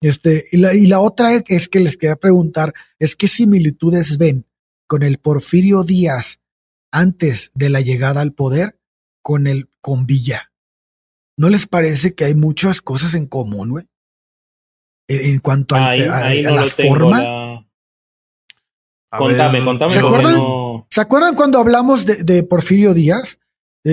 [0.00, 4.46] Este, y, la, y la otra es que les quería preguntar, es qué similitudes ven
[4.86, 6.40] con el Porfirio Díaz
[6.92, 8.78] antes de la llegada al poder
[9.22, 10.52] con el con Villa.
[11.36, 13.86] ¿No les parece que hay muchas cosas en común, güey?
[15.08, 17.66] En, cuanto a, la forma.
[19.10, 19.92] contame, contame.
[19.92, 20.40] ¿Se acuerdan,
[20.90, 23.38] ¿Se acuerdan cuando hablamos de, de Porfirio Díaz?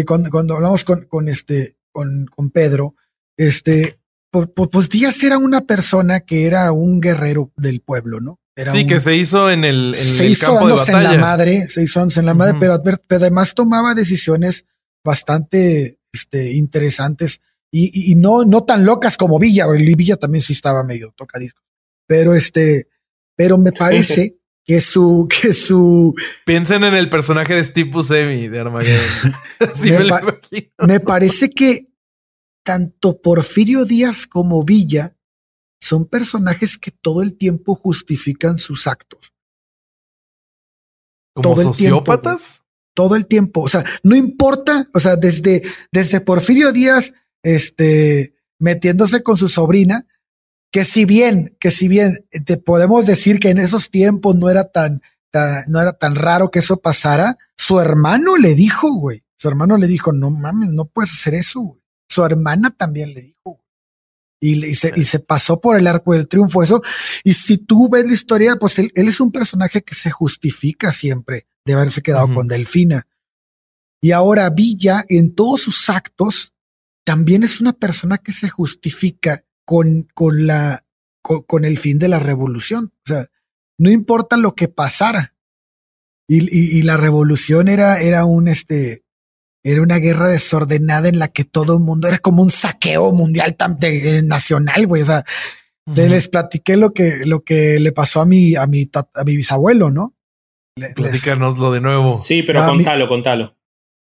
[0.05, 2.95] Cuando, hablamos con, con este, con, con, Pedro,
[3.37, 8.39] este, pues Díaz era una persona que era un guerrero del pueblo, ¿no?
[8.55, 11.13] Era sí, que se hizo en el, se hizo campo de batalla.
[11.13, 14.65] en la madre, se hizo en la madre, pero, además tomaba decisiones
[15.03, 20.83] bastante este, interesantes y, y, no, no tan locas como Villa, Villa también sí estaba
[20.83, 21.61] medio tocadisco.
[22.05, 22.89] Pero este,
[23.35, 26.15] pero me parece que su, que su.
[26.45, 29.33] Piensen en el personaje de Steve Buscemi de Armageddon.
[30.81, 31.87] me, me, parece que
[32.63, 35.15] tanto Porfirio Díaz como Villa
[35.79, 39.33] son personajes que todo el tiempo justifican sus actos.
[41.33, 42.61] ¿Como sociópatas?
[42.93, 43.61] todo el tiempo.
[43.61, 44.89] O sea, no importa.
[44.93, 50.05] O sea, desde, desde Porfirio Díaz, este, metiéndose con su sobrina,
[50.71, 54.71] que si bien, que si bien te podemos decir que en esos tiempos no era
[54.71, 55.01] tan,
[55.67, 59.87] no era tan raro que eso pasara, su hermano le dijo, güey, su hermano le
[59.87, 61.81] dijo, no mames, no puedes hacer eso, güey.
[62.09, 63.63] Su hermana también le dijo,
[64.39, 66.81] Y, y, se, y se pasó por el arco del triunfo eso.
[67.23, 71.47] Y si tú ves la historia, pues él, es un personaje que se justifica siempre
[71.65, 73.07] de haberse quedado con Delfina.
[74.01, 76.53] Y ahora Villa, en todos sus actos,
[77.03, 80.83] también es una persona que se justifica con, con la,
[81.21, 82.91] con, el fin de la revolución.
[82.93, 83.27] O sea,
[83.77, 85.33] no importa lo que pasara.
[86.27, 89.05] Y, y, la revolución era, era un, este,
[89.63, 93.55] era una guerra desordenada en la que todo el mundo era como un saqueo mundial
[93.81, 95.03] eh, nacional, güey.
[95.03, 95.23] O sea,
[95.95, 99.89] les platiqué lo que, lo que le pasó a mi, a mi, a mi bisabuelo,
[99.89, 100.17] ¿no?
[100.95, 102.17] Platícanoslo de nuevo.
[102.17, 103.55] Sí, pero contalo, contalo.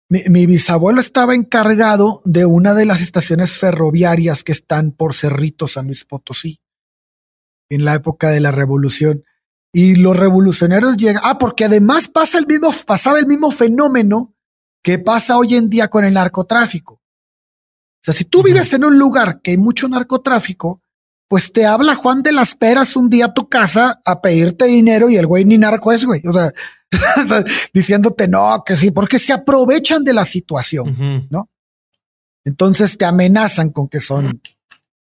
[0.08, 5.86] Mi, bisabuelo estaba encargado de una de las estaciones ferroviarias que están por Cerrito, San
[5.86, 6.60] Luis Potosí,
[7.68, 9.24] en la época de la revolución.
[9.72, 14.34] Y los revolucionarios llegan, ah, porque además pasa el mismo, pasaba el mismo fenómeno
[14.82, 16.94] que pasa hoy en día con el narcotráfico.
[16.94, 20.80] O sea, si tú vives en un lugar que hay mucho narcotráfico,
[21.28, 25.10] pues te habla Juan de las Peras un día a tu casa a pedirte dinero
[25.10, 26.22] y el güey ni narco es, güey.
[26.26, 26.52] O sea,
[27.72, 31.50] diciéndote no, que sí, porque se aprovechan de la situación, ¿no?
[32.44, 34.32] Entonces te amenazan con que son, no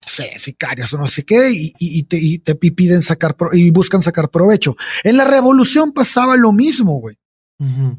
[0.06, 4.76] sé, sicarios o no sé qué, y, te, piden sacar y buscan sacar provecho.
[5.04, 7.18] En la revolución pasaba lo mismo, güey.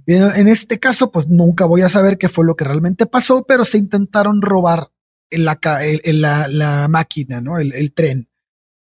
[0.07, 3.65] En este caso, pues nunca voy a saber qué fue lo que realmente pasó, pero
[3.65, 4.91] se intentaron robar
[5.31, 5.59] la,
[6.05, 7.59] la, la máquina, ¿no?
[7.59, 8.29] El, el, tren.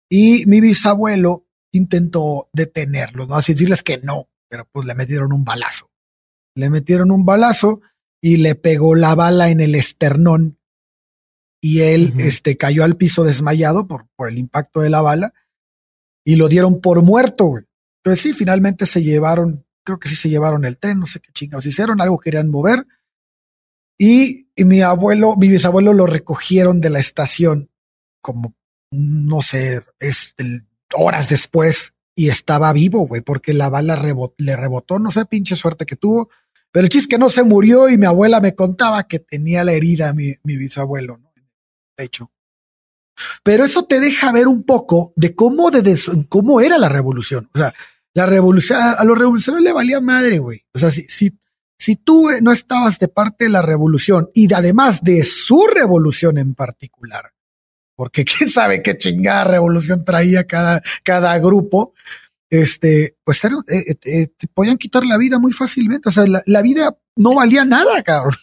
[0.08, 3.36] Y mi bisabuelo intentó detenerlo, ¿no?
[3.36, 5.90] Así decirles que no, pero pues le metieron un balazo.
[6.56, 7.82] Le metieron un balazo
[8.22, 10.58] y le pegó la bala en el esternón
[11.62, 15.34] y él este, cayó al piso desmayado por, por el impacto de la bala
[16.24, 17.46] y lo dieron por muerto.
[17.46, 17.64] Güey.
[18.04, 21.32] Entonces sí, finalmente se llevaron, creo que sí se llevaron el tren, no sé qué
[21.32, 22.86] chingados hicieron, algo querían mover.
[24.00, 27.72] Y, y mi abuelo, mi bisabuelo lo recogieron de la estación
[28.22, 28.56] como,
[28.92, 30.36] no sé, es
[30.94, 33.96] horas después y estaba vivo, güey, porque la bala
[34.38, 36.32] le rebotó, no sé, pinche suerte que tuvo.
[36.72, 39.74] Pero el chiste que no se murió y mi abuela me contaba que tenía la
[39.74, 41.32] herida mi, bisabuelo, ¿no?
[41.96, 42.32] De hecho.
[43.44, 45.96] Pero eso te deja ver un poco de cómo, de
[46.28, 47.52] cómo era la revolución.
[47.54, 47.72] O sea,
[48.16, 50.66] la revolución, a, los revolucionarios le valía madre, güey.
[50.74, 51.38] O sea, si, si,
[51.78, 56.56] si tú no estabas de parte de la revolución y además de su revolución en
[56.56, 57.32] particular,
[57.98, 61.94] porque quién sabe qué chingada revolución traía cada, cada grupo,
[62.50, 66.08] este, pues eh, eh, eh, te podían quitar la vida muy fácilmente.
[66.08, 68.40] O sea, la, vida no valía nada, cabrón.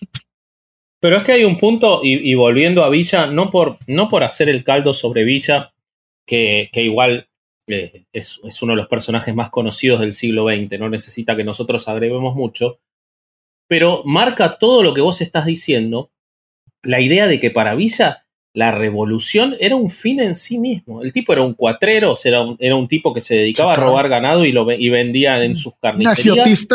[1.00, 4.48] Pero es que hay un punto, y, volviendo a Villa, no por, no por hacer
[4.48, 5.74] el caldo sobre Villa,
[6.26, 7.28] que, que igual
[7.66, 11.88] es, es, uno de los personajes más conocidos del siglo XX, no necesita que nosotros
[11.88, 12.80] agreguemos mucho,
[13.68, 16.10] pero marca todo lo que vos estás diciendo,
[16.82, 18.23] la idea de que para Villa
[18.54, 21.02] la revolución era un fin en sí mismo.
[21.02, 23.72] El tipo era un cuatrero, o sea, era, un, era un tipo que se dedicaba
[23.72, 26.68] a robar ganado y lo y vendía en sus carnicerías.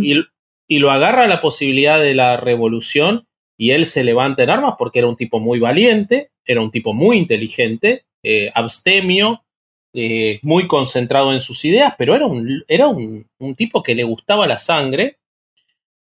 [0.00, 0.24] y,
[0.68, 3.26] y, lo agarra la posibilidad de la revolución
[3.58, 6.94] y él se levanta en armas porque era un tipo muy valiente, era un tipo
[6.94, 9.44] muy inteligente, eh, abstemio,
[9.92, 14.04] eh, muy concentrado en sus ideas, pero era un, era un, un tipo que le
[14.04, 15.18] gustaba la sangre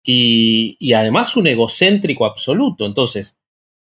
[0.02, 2.84] y, y además un egocéntrico absoluto.
[2.84, 3.39] Entonces,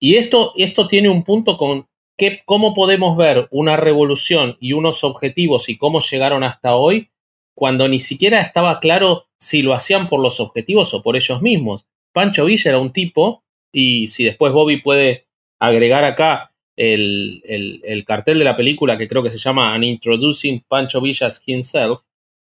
[0.02, 1.86] y esto, esto tiene un punto con
[2.18, 7.10] que, cómo podemos ver una revolución y unos objetivos y cómo llegaron hasta hoy
[7.54, 11.86] cuando ni siquiera estaba claro si lo hacían por los objetivos o por ellos mismos.
[12.12, 15.26] Pancho Villa era un tipo, y si después Bobby puede
[15.60, 20.64] agregar acá el, el, cartel de la película que creo que se llama An Introducing
[20.66, 22.00] Pancho Villas Himself,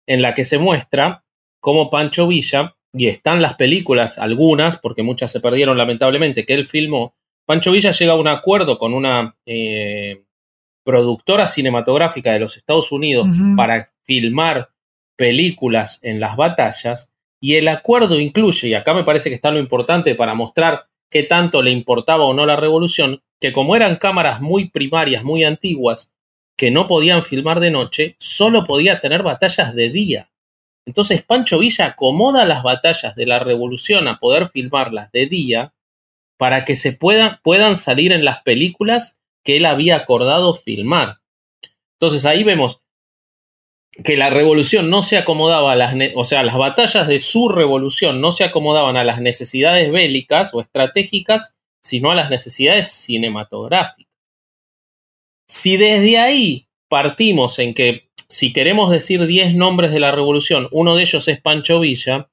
[0.06, 1.24] en la que se muestra
[1.60, 6.66] cómo Pancho Villa, y están las películas, algunas, porque muchas se perdieron lamentablemente, que él
[6.66, 7.14] filmó,
[7.48, 10.22] Pancho Villa llega a un acuerdo con una eh,
[10.84, 13.26] productora cinematográfica de los Estados Unidos
[13.56, 14.68] para filmar
[15.16, 19.58] películas en las batallas y el acuerdo incluye, y acá me parece que está lo
[19.58, 24.42] importante para mostrar qué tanto le importaba o no la revolución, que como eran cámaras
[24.42, 26.14] muy primarias, muy antiguas,
[26.54, 30.30] que no podían filmar de noche, solo podía tener batallas de día.
[30.84, 35.72] Entonces Pancho Villa acomoda las batallas de la revolución a poder filmarlas de día
[36.38, 41.18] para que se puedan, salir en las películas que él había acordado filmar.
[42.00, 42.80] Entonces ahí vemos
[44.04, 48.20] que la revolución no se acomodaba a las, o sea, las batallas de su revolución
[48.20, 54.06] no se acomodaban a las necesidades bélicas o estratégicas, sino a las necesidades cinematográficas.
[55.48, 60.94] Si desde ahí partimos en que si queremos decir 10 nombres de la revolución, uno
[60.94, 62.30] de ellos es Pancho Villa,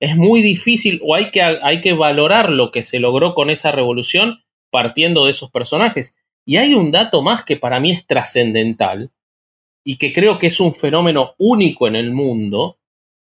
[0.00, 3.72] es muy difícil o hay que, hay que valorar lo que se logró con esa
[3.72, 6.16] revolución partiendo de esos personajes.
[6.44, 9.10] Y hay un dato más que para mí es trascendental
[9.84, 12.78] y que creo que es un fenómeno único en el mundo,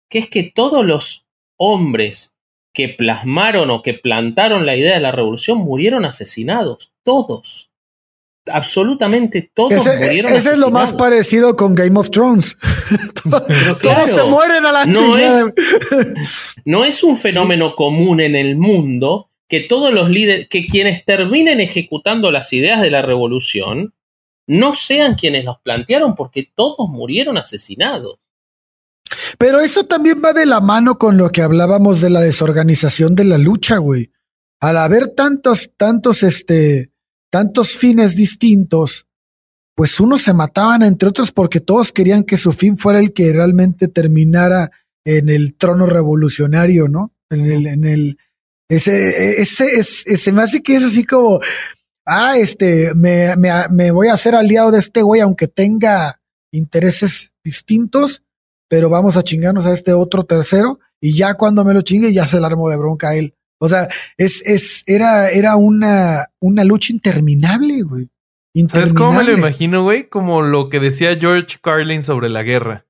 [0.10, 1.26] que es que todos los
[1.58, 2.36] hombres
[2.74, 7.72] que plasmaron o que plantaron la idea de la revolución murieron asesinados, todos
[8.52, 10.34] absolutamente todos murieron.
[10.34, 12.58] Ese es lo más parecido con Game of Thrones.
[13.82, 15.46] todos se mueren a la no es,
[16.66, 21.62] no es un fenómeno común en el mundo que todos los líderes, que quienes terminen
[21.62, 23.94] ejecutando las ideas de la revolución,
[24.48, 28.20] no sean quienes los plantearon porque todos murieron asesinados.
[29.38, 33.26] Pero eso también va de la mano con lo que hablábamos de la desorganización de
[33.26, 34.12] la lucha, güey.
[34.60, 36.92] Al haber tantos, tantos, este,
[37.36, 39.08] tantos fines distintos,
[39.76, 43.34] pues unos se mataban entre otros porque todos querían que su fin fuera el que
[43.34, 44.72] realmente terminara
[45.04, 47.14] en el trono revolucionario, ¿no?
[47.30, 48.18] En el, en el,
[48.70, 51.42] ese, ese, ese, se me hace que es así como,
[52.06, 56.22] ah, este, me, me, me voy a hacer aliado de este güey, aunque tenga
[56.54, 58.24] intereses distintos,
[58.70, 62.28] pero vamos a chingarnos a este otro tercero, y ya cuando me lo chingue, ya
[62.28, 63.36] se la armo de bronca a él.
[63.60, 63.88] O sea,
[64.18, 68.10] es, es, era, era una, una lucha interminable, güey.
[68.68, 70.08] ¿Sabes cómo me lo imagino, güey?
[70.08, 72.86] Como lo que decía George Carlin sobre la guerra.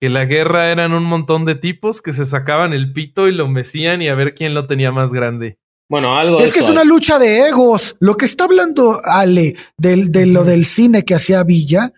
[0.00, 3.46] Que la guerra eran un montón de tipos que se sacaban el pito y lo
[3.46, 5.58] mecían y a ver quién lo tenía más grande.
[5.90, 6.40] Bueno, algo.
[6.40, 7.96] Es que es una lucha de egos.
[7.98, 11.92] Lo que está hablando Ale del, de lo del cine que hacía Villa,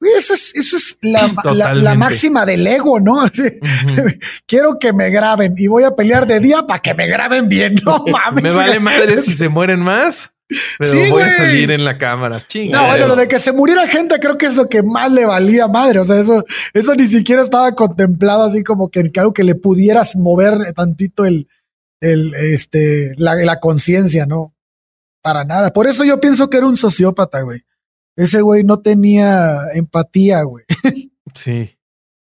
[0.00, 1.32] eso es, eso es la,
[1.74, 3.24] la, máxima del ego, ¿no?
[4.46, 7.76] Quiero que me graben y voy a pelear de día para que me graben bien.
[7.84, 8.42] No mames.
[8.42, 10.32] me vale madre si se mueren más.
[10.78, 12.40] Pero voy a salir en la cámara.
[12.70, 15.26] No, bueno, lo de que se muriera gente creo que es lo que más le
[15.26, 15.98] valía madre.
[15.98, 20.14] O sea, eso, eso ni siquiera estaba contemplado así como que claro que le pudieras
[20.14, 21.48] mover tantito el,
[22.00, 24.54] el, este, la, la conciencia, ¿no?
[25.20, 25.72] Para nada.
[25.72, 27.62] Por eso yo pienso que era un sociópata, güey.
[28.16, 30.64] Ese güey no tenía empatía, güey.
[31.34, 31.76] Sí.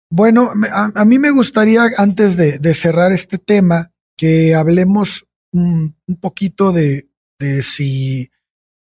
[0.09, 6.15] Bueno, a, mí me gustaría, antes de, de, cerrar este tema, que hablemos un, un
[6.19, 7.09] poquito de,
[7.39, 8.31] de si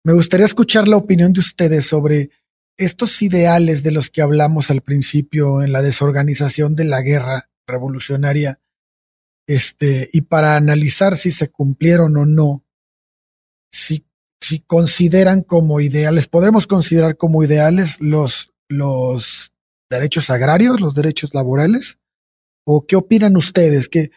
[0.03, 2.29] me gustaría escuchar la opinión de ustedes sobre
[2.77, 8.61] estos ideales de los que hablamos al principio en la desorganización de la guerra revolucionaria,
[9.47, 12.63] este, y para analizar si se cumplieron o no,
[13.71, 14.06] si
[14.47, 19.51] si consideran como ideales, podemos considerar como ideales los, los
[19.89, 21.99] derechos agrarios, los derechos laborales,
[22.65, 24.11] o qué opinan ustedes, que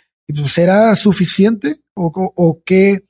[0.46, 3.06] será suficiente o, o qué,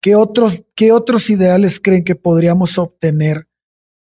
[0.00, 3.48] qué otros, qué otros ideales creen que podríamos obtener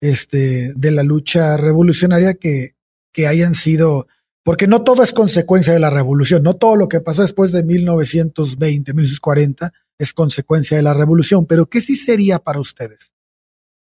[0.01, 2.77] este, de la lucha revolucionaria que,
[3.13, 4.07] que hayan sido,
[4.43, 7.63] porque no todo es consecuencia de la revolución, no todo lo que pasó después de
[7.63, 13.15] 1920, 1940 es consecuencia de la revolución, pero ¿qué sí sería para ustedes?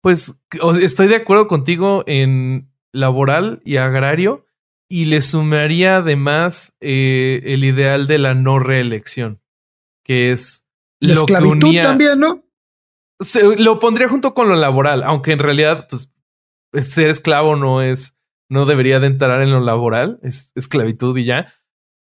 [0.01, 0.33] Pues
[0.81, 4.45] estoy de acuerdo contigo en laboral y agrario
[4.89, 9.41] y le sumaría además eh, el ideal de la no reelección,
[10.03, 10.65] que es
[10.99, 12.43] la lo esclavitud también, ¿no?
[13.57, 16.09] lo pondría junto con lo laboral, aunque en realidad pues,
[16.87, 18.15] ser esclavo no es,
[18.49, 21.53] no debería de entrar en lo laboral, es esclavitud y ya.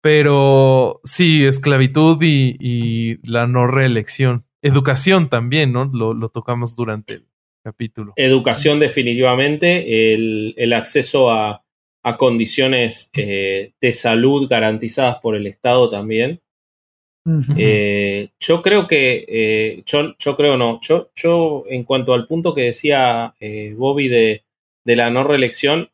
[0.08, 4.46] Pero sí, esclavitud y, la no reelección.
[4.62, 5.84] Educación también, ¿no?
[5.84, 7.26] Lo, tocamos durante el
[7.62, 8.14] capítulo.
[8.16, 11.62] Educación definitivamente, el, acceso a,
[12.18, 16.40] condiciones eh, de salud garantizadas por el Estado también.
[17.58, 22.54] Eh, yo creo que, eh, yo, yo, creo no, yo, yo en cuanto al punto
[22.54, 23.36] que decía
[23.76, 24.46] Bobby de,
[24.86, 25.90] de, la no reelección,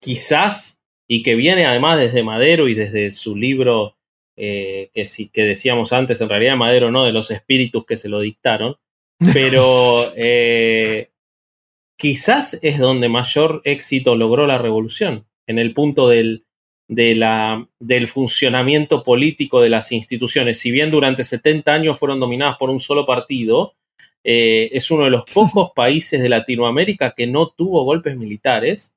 [0.00, 0.81] quizás
[1.14, 3.98] y que viene además desde Madero y desde su libro
[4.34, 8.20] eh, que, que decíamos antes, en realidad Madero no, de los espíritus que se lo
[8.20, 8.78] dictaron,
[9.34, 11.10] pero eh,
[11.98, 16.46] quizás es donde mayor éxito logró la revolución, en el punto del,
[16.88, 20.60] de la, del funcionamiento político de las instituciones.
[20.60, 23.74] Si bien durante 70 años fueron dominadas por un solo partido,
[24.24, 28.94] eh, es uno de los pocos países de Latinoamérica que no tuvo golpes militares,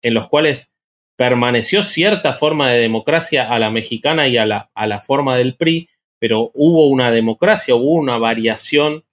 [0.00, 0.74] en los cuales
[1.20, 5.54] permaneció cierta forma de democracia a la mexicana y a la, a la forma del
[5.54, 5.86] PRI,
[6.18, 9.04] pero hubo una democracia, hubo una variación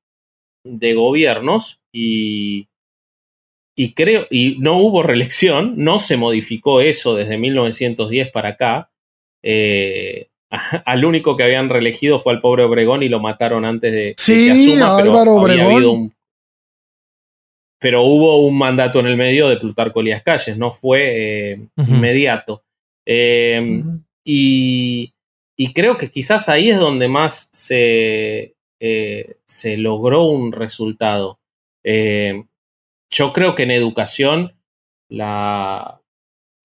[0.64, 2.70] de gobiernos y,
[3.76, 8.90] y creo, y no hubo reelección, no se modificó eso desde 1910 para acá.
[9.44, 10.30] Eh,
[10.86, 14.46] al único que habían reelegido fue al pobre Obregón y lo mataron antes de, sí,
[14.46, 16.14] que asuma, Álvaro había habido un
[17.80, 22.64] pero hubo un mandato en el medio de Plutarco Elías Calles, no fue eh, inmediato.
[23.06, 23.84] Eh,
[24.24, 25.14] y,
[25.74, 31.40] creo que quizás ahí es donde más se, eh, se logró un resultado.
[31.84, 34.56] yo creo que en educación,
[35.10, 36.02] la,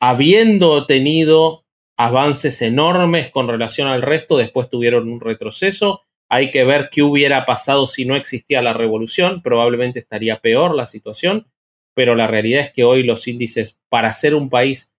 [0.01, 1.65] habiendo tenido
[1.97, 6.03] avances enormes con relación al resto, después tuvieron un retroceso
[6.33, 9.43] hay que ver qué hubiera pasado si no existía la revolución.
[9.43, 11.47] Probablemente estaría peor la situación,
[11.95, 14.95] pero la realidad es que hoy los índices para ser un país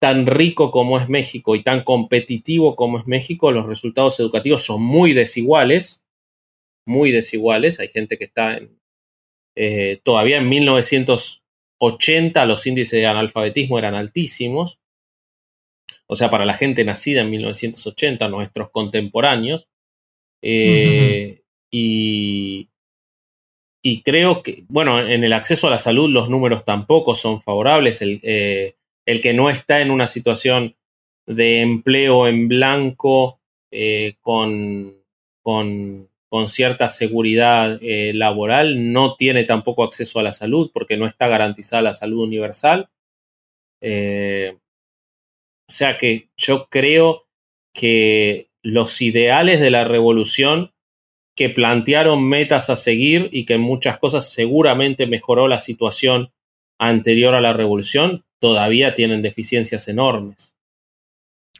[0.00, 4.82] tan rico como es México y tan competitivo como es México, los resultados educativos son
[4.82, 6.04] muy desiguales,
[6.86, 7.78] muy desiguales.
[7.78, 8.76] Hay gente que está en,
[9.56, 14.80] eh, todavía en 1980 los índices de analfabetismo eran altísimos
[16.06, 19.68] o sea, para la gente nacida en 1980, nuestros contemporáneos.
[20.46, 21.40] Eh,
[21.70, 22.68] y,
[23.82, 28.02] y creo que, bueno, en el acceso a la salud los números tampoco son favorables.
[28.02, 28.76] El, eh,
[29.06, 30.76] el que no está en una situación
[31.26, 33.40] de empleo en blanco
[33.70, 34.94] eh, con,
[35.42, 41.26] con, con, cierta seguridad laboral no tiene tampoco acceso a la salud porque no está
[41.26, 42.90] garantizada la salud universal.
[43.80, 47.26] O sea que yo creo
[47.72, 50.72] que los ideales de la revolución
[51.36, 56.32] que plantearon metas a seguir y que en muchas cosas seguramente mejoró la situación
[56.78, 60.56] anterior a la revolución, todavía tienen deficiencias enormes.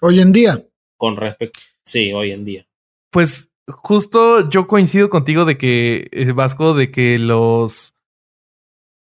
[0.00, 0.64] Hoy en día.
[0.96, 1.60] Con respecto.
[1.84, 2.66] Sí, hoy en día.
[3.10, 7.94] Pues justo yo coincido contigo de que, eh, Vasco, de que los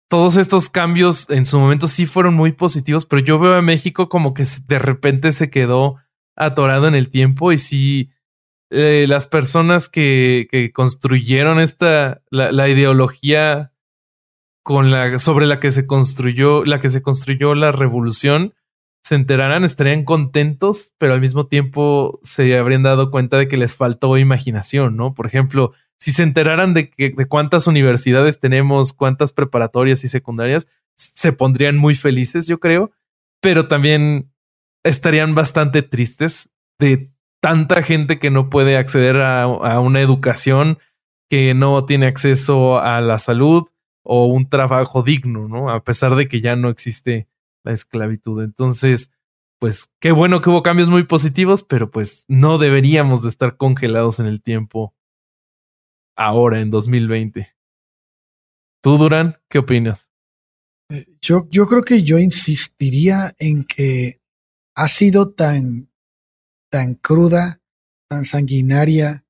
[0.08, 4.10] todos estos cambios en su momento sí fueron muy positivos, pero yo veo a México
[4.10, 5.96] como que de repente se quedó
[6.36, 8.10] atorado en el tiempo y sí
[8.70, 13.72] eh, las personas que, que, construyeron esta la, la, ideología
[14.62, 18.54] con la sobre la que se construyó la que se construyó la revolución
[19.04, 23.74] se enteraran estarían contentos pero al mismo tiempo se habrían dado cuenta de que les
[23.74, 25.72] faltó imaginación no por ejemplo
[26.02, 31.76] si se enteraran de, que, de cuántas universidades tenemos, cuántas preparatorias y secundarias, se pondrían
[31.76, 32.90] muy felices, yo creo,
[33.40, 34.31] pero también
[34.84, 39.46] estarían bastante tristes de tanta gente que no puede acceder a,
[39.80, 40.78] una educación,
[41.28, 43.68] que no tiene acceso a la salud
[44.04, 45.70] o un trabajo digno, ¿no?
[45.70, 47.28] A pesar de que ya no existe
[47.64, 48.42] la esclavitud.
[48.42, 49.10] Entonces,
[49.58, 54.20] pues qué bueno que hubo cambios muy positivos, pero pues no deberíamos de estar congelados
[54.20, 54.94] en el tiempo
[56.16, 57.54] ahora en 2020.
[58.82, 60.10] ¿Tú, Durán, qué opinas?
[60.90, 64.21] Eh, yo, yo creo que yo insistiría en que
[64.74, 65.90] ha sido tan,
[66.70, 67.62] tan cruda,
[68.08, 69.26] tan sanguinaria,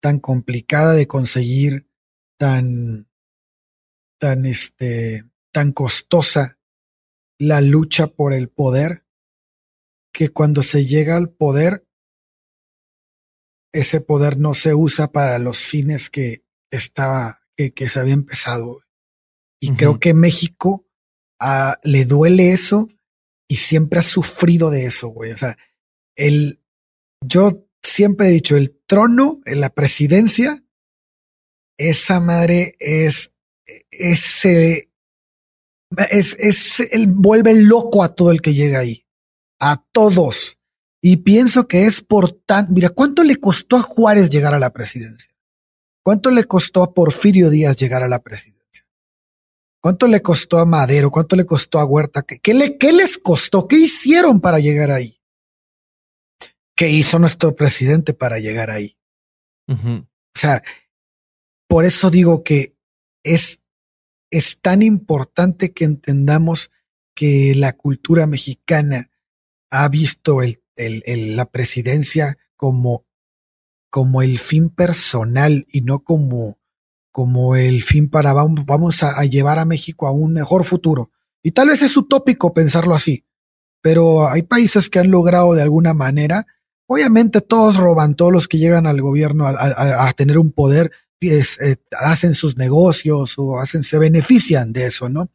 [0.00, 1.88] tan complicada de conseguir,
[2.38, 3.08] tan,
[4.18, 6.58] tan, este, tan costosa
[7.38, 9.04] la lucha por el poder,
[10.12, 11.84] que cuando se llega al poder
[13.74, 18.82] ese poder no se usa para los fines que estaba, que, se había empezado.
[19.60, 20.86] Y creo que México
[21.40, 22.88] ah, le duele eso
[23.48, 25.32] y siempre ha sufrido de eso, güey.
[25.32, 25.56] O sea,
[26.16, 26.60] el,
[27.20, 30.64] yo siempre he dicho, el trono en la presidencia,
[31.76, 33.34] esa madre es,
[33.90, 34.90] ese,
[36.10, 39.06] es, es, él vuelve loco a todo el que llega ahí.
[39.60, 40.58] A todos.
[41.00, 44.72] Y pienso que es por tan, mira, ¿cuánto le costó a Juárez llegar a la
[44.72, 45.34] presidencia?
[46.02, 48.53] ¿Cuánto le costó a Porfirio Díaz llegar a la presidencia?
[49.84, 51.10] ¿Cuánto le costó a Madero?
[51.10, 52.22] ¿Cuánto le costó a Huerta?
[52.22, 53.68] ¿Qué, le, qué les costó?
[53.68, 55.20] ¿Qué hicieron para llegar ahí?
[56.74, 58.96] ¿Qué hizo nuestro presidente para llegar ahí?
[59.68, 60.62] O sea,
[61.68, 62.76] por eso digo que
[63.22, 63.60] es,
[64.30, 66.70] es tan importante que entendamos
[67.14, 69.10] que la cultura mexicana
[69.70, 73.06] ha visto el el, la presidencia como,
[73.90, 76.58] como el fin personal y no como,
[77.14, 81.12] como el fin para vamos, a, llevar a México a un mejor futuro.
[81.44, 83.24] Y tal vez es utópico pensarlo así,
[83.80, 86.48] pero hay países que han logrado de alguna manera,
[86.86, 92.34] obviamente todos roban, todos los que llegan al gobierno a, tener un poder, eh, hacen
[92.34, 95.30] sus negocios o hacen, se benefician de eso, ¿no?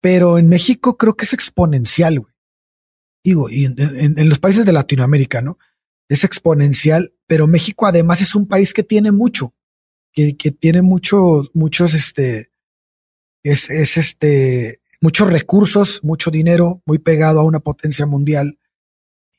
[0.00, 2.34] Pero en México creo que es exponencial, güey
[3.24, 5.58] digo, y en, los países de Latinoamérica, ¿no?
[6.08, 9.54] Es exponencial, pero México además es un país que tiene mucho,
[10.14, 12.50] que, que tiene mucho, muchos, este,
[13.42, 18.58] es, es este, muchos recursos, mucho dinero, muy pegado a una potencia mundial.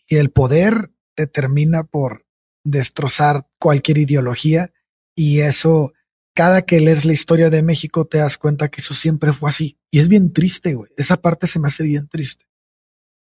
[0.07, 2.25] Y el poder te termina por
[2.63, 4.73] destrozar cualquier ideología.
[5.15, 5.93] Y eso,
[6.35, 9.79] cada que lees la historia de México, te das cuenta que eso siempre fue así.
[9.89, 10.91] Y es bien triste, güey.
[10.97, 12.45] Esa parte se me hace bien triste.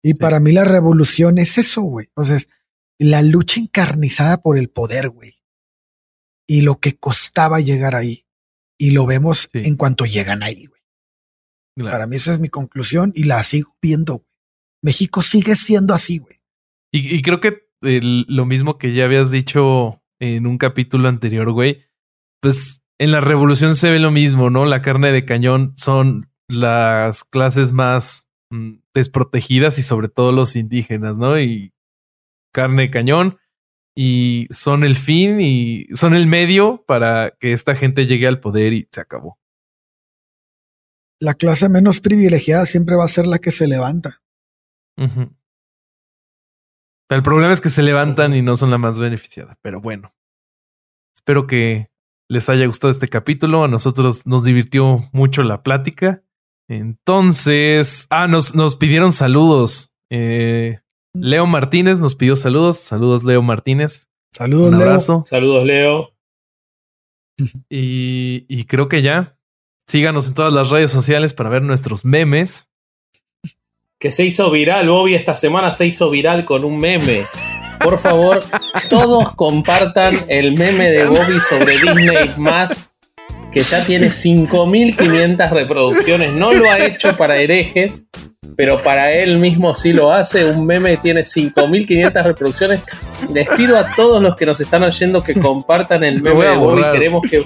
[0.02, 2.06] Y para mí la revolución es eso, güey.
[2.06, 2.48] Entonces,
[2.98, 5.41] la lucha encarnizada por el poder, güey.
[6.46, 8.26] Y lo que costaba llegar ahí.
[8.78, 11.90] Y lo vemos en cuanto llegan ahí, güey.
[11.90, 14.26] Para mí esa es mi conclusión y la sigo viendo, güey.
[14.82, 16.38] México sigue siendo así, güey.
[16.92, 21.86] Y, creo que lo mismo que ya habías dicho en un capítulo anterior, güey,
[22.40, 24.66] pues en la revolución se ve lo mismo, ¿no?
[24.66, 31.16] La carne de cañón son las clases más Mm, desprotegidas y sobre todo los indígenas,
[31.16, 31.40] ¿no?
[31.40, 31.72] Y
[32.52, 33.38] carne de cañón
[33.94, 38.72] y son el fin y son el medio para que esta gente llegue al poder
[38.72, 39.38] y se acabó.
[41.20, 44.22] La clase menos privilegiada siempre va a ser la que se levanta.
[47.08, 50.14] El problema es que se levantan y no son la más beneficiada, pero bueno.
[51.14, 51.90] Espero que
[52.28, 53.62] les haya gustado este capítulo.
[53.62, 56.24] A nosotros nos divirtió mucho la plática.
[56.68, 59.94] Entonces, ah, nos, nos pidieron saludos.
[60.10, 60.80] Eh,
[61.14, 62.78] Leo Martínez nos pidió saludos.
[62.78, 64.08] Saludos, Leo Martínez.
[64.32, 65.22] Saludos, Un abrazo.
[65.26, 66.12] Saludos, Leo.
[67.68, 69.36] Y, y creo que ya.
[69.86, 72.68] Síganos en todas las redes sociales para ver nuestros memes.
[73.98, 77.24] Que se hizo viral, Bobby esta semana se hizo viral con un meme.
[77.82, 78.42] Por favor,
[78.88, 82.91] todos compartan el meme de Bobby sobre Disney más,
[83.52, 86.32] que ya tiene 5.500 reproducciones.
[86.32, 88.06] No lo ha hecho para herejes,
[88.56, 90.46] pero para él mismo sí lo hace.
[90.46, 92.82] Un meme tiene 5.500 reproducciones.
[93.32, 96.56] Les pido a todos los que nos están oyendo que compartan el meme a de
[96.56, 96.82] Bobby.
[96.92, 97.44] Queremos que,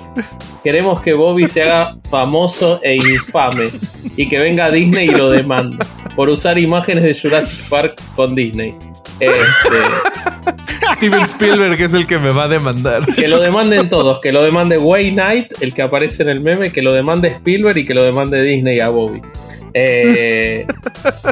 [0.63, 3.69] queremos que Bobby se haga famoso e infame
[4.17, 5.79] y que venga Disney y lo demande
[6.15, 8.75] por usar imágenes de Jurassic Park con Disney.
[9.21, 13.07] Este, Steven Spielberg es el que me va a demandar.
[13.15, 16.71] que lo demanden todos, que lo demande Wayne Knight, el que aparece en el meme,
[16.73, 19.23] que lo demande Spielberg y que lo demande Disney a Bobby.
[19.75, 20.67] Eh,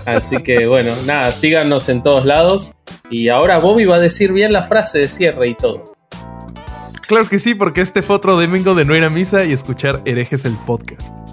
[0.05, 2.74] así que bueno, nada, síganos en todos lados.
[3.11, 5.94] Y ahora Bobby va a decir bien la frase de cierre y todo.
[7.06, 10.02] Claro que sí, porque este fue otro domingo de no ir a misa y escuchar
[10.05, 11.23] herejes el podcast.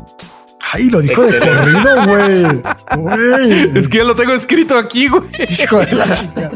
[0.73, 2.61] Ay, lo dijo de corrido, güey.
[2.97, 3.77] Güey.
[3.77, 5.23] Es que ya lo tengo escrito aquí, güey.
[5.61, 6.51] Hijo de la chica.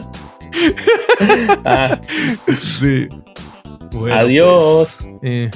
[1.65, 1.99] Ah,
[2.61, 3.07] Sí.
[3.91, 4.99] Bueno, adiós.
[5.01, 5.51] pues, eh,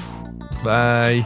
[0.64, 1.26] bye.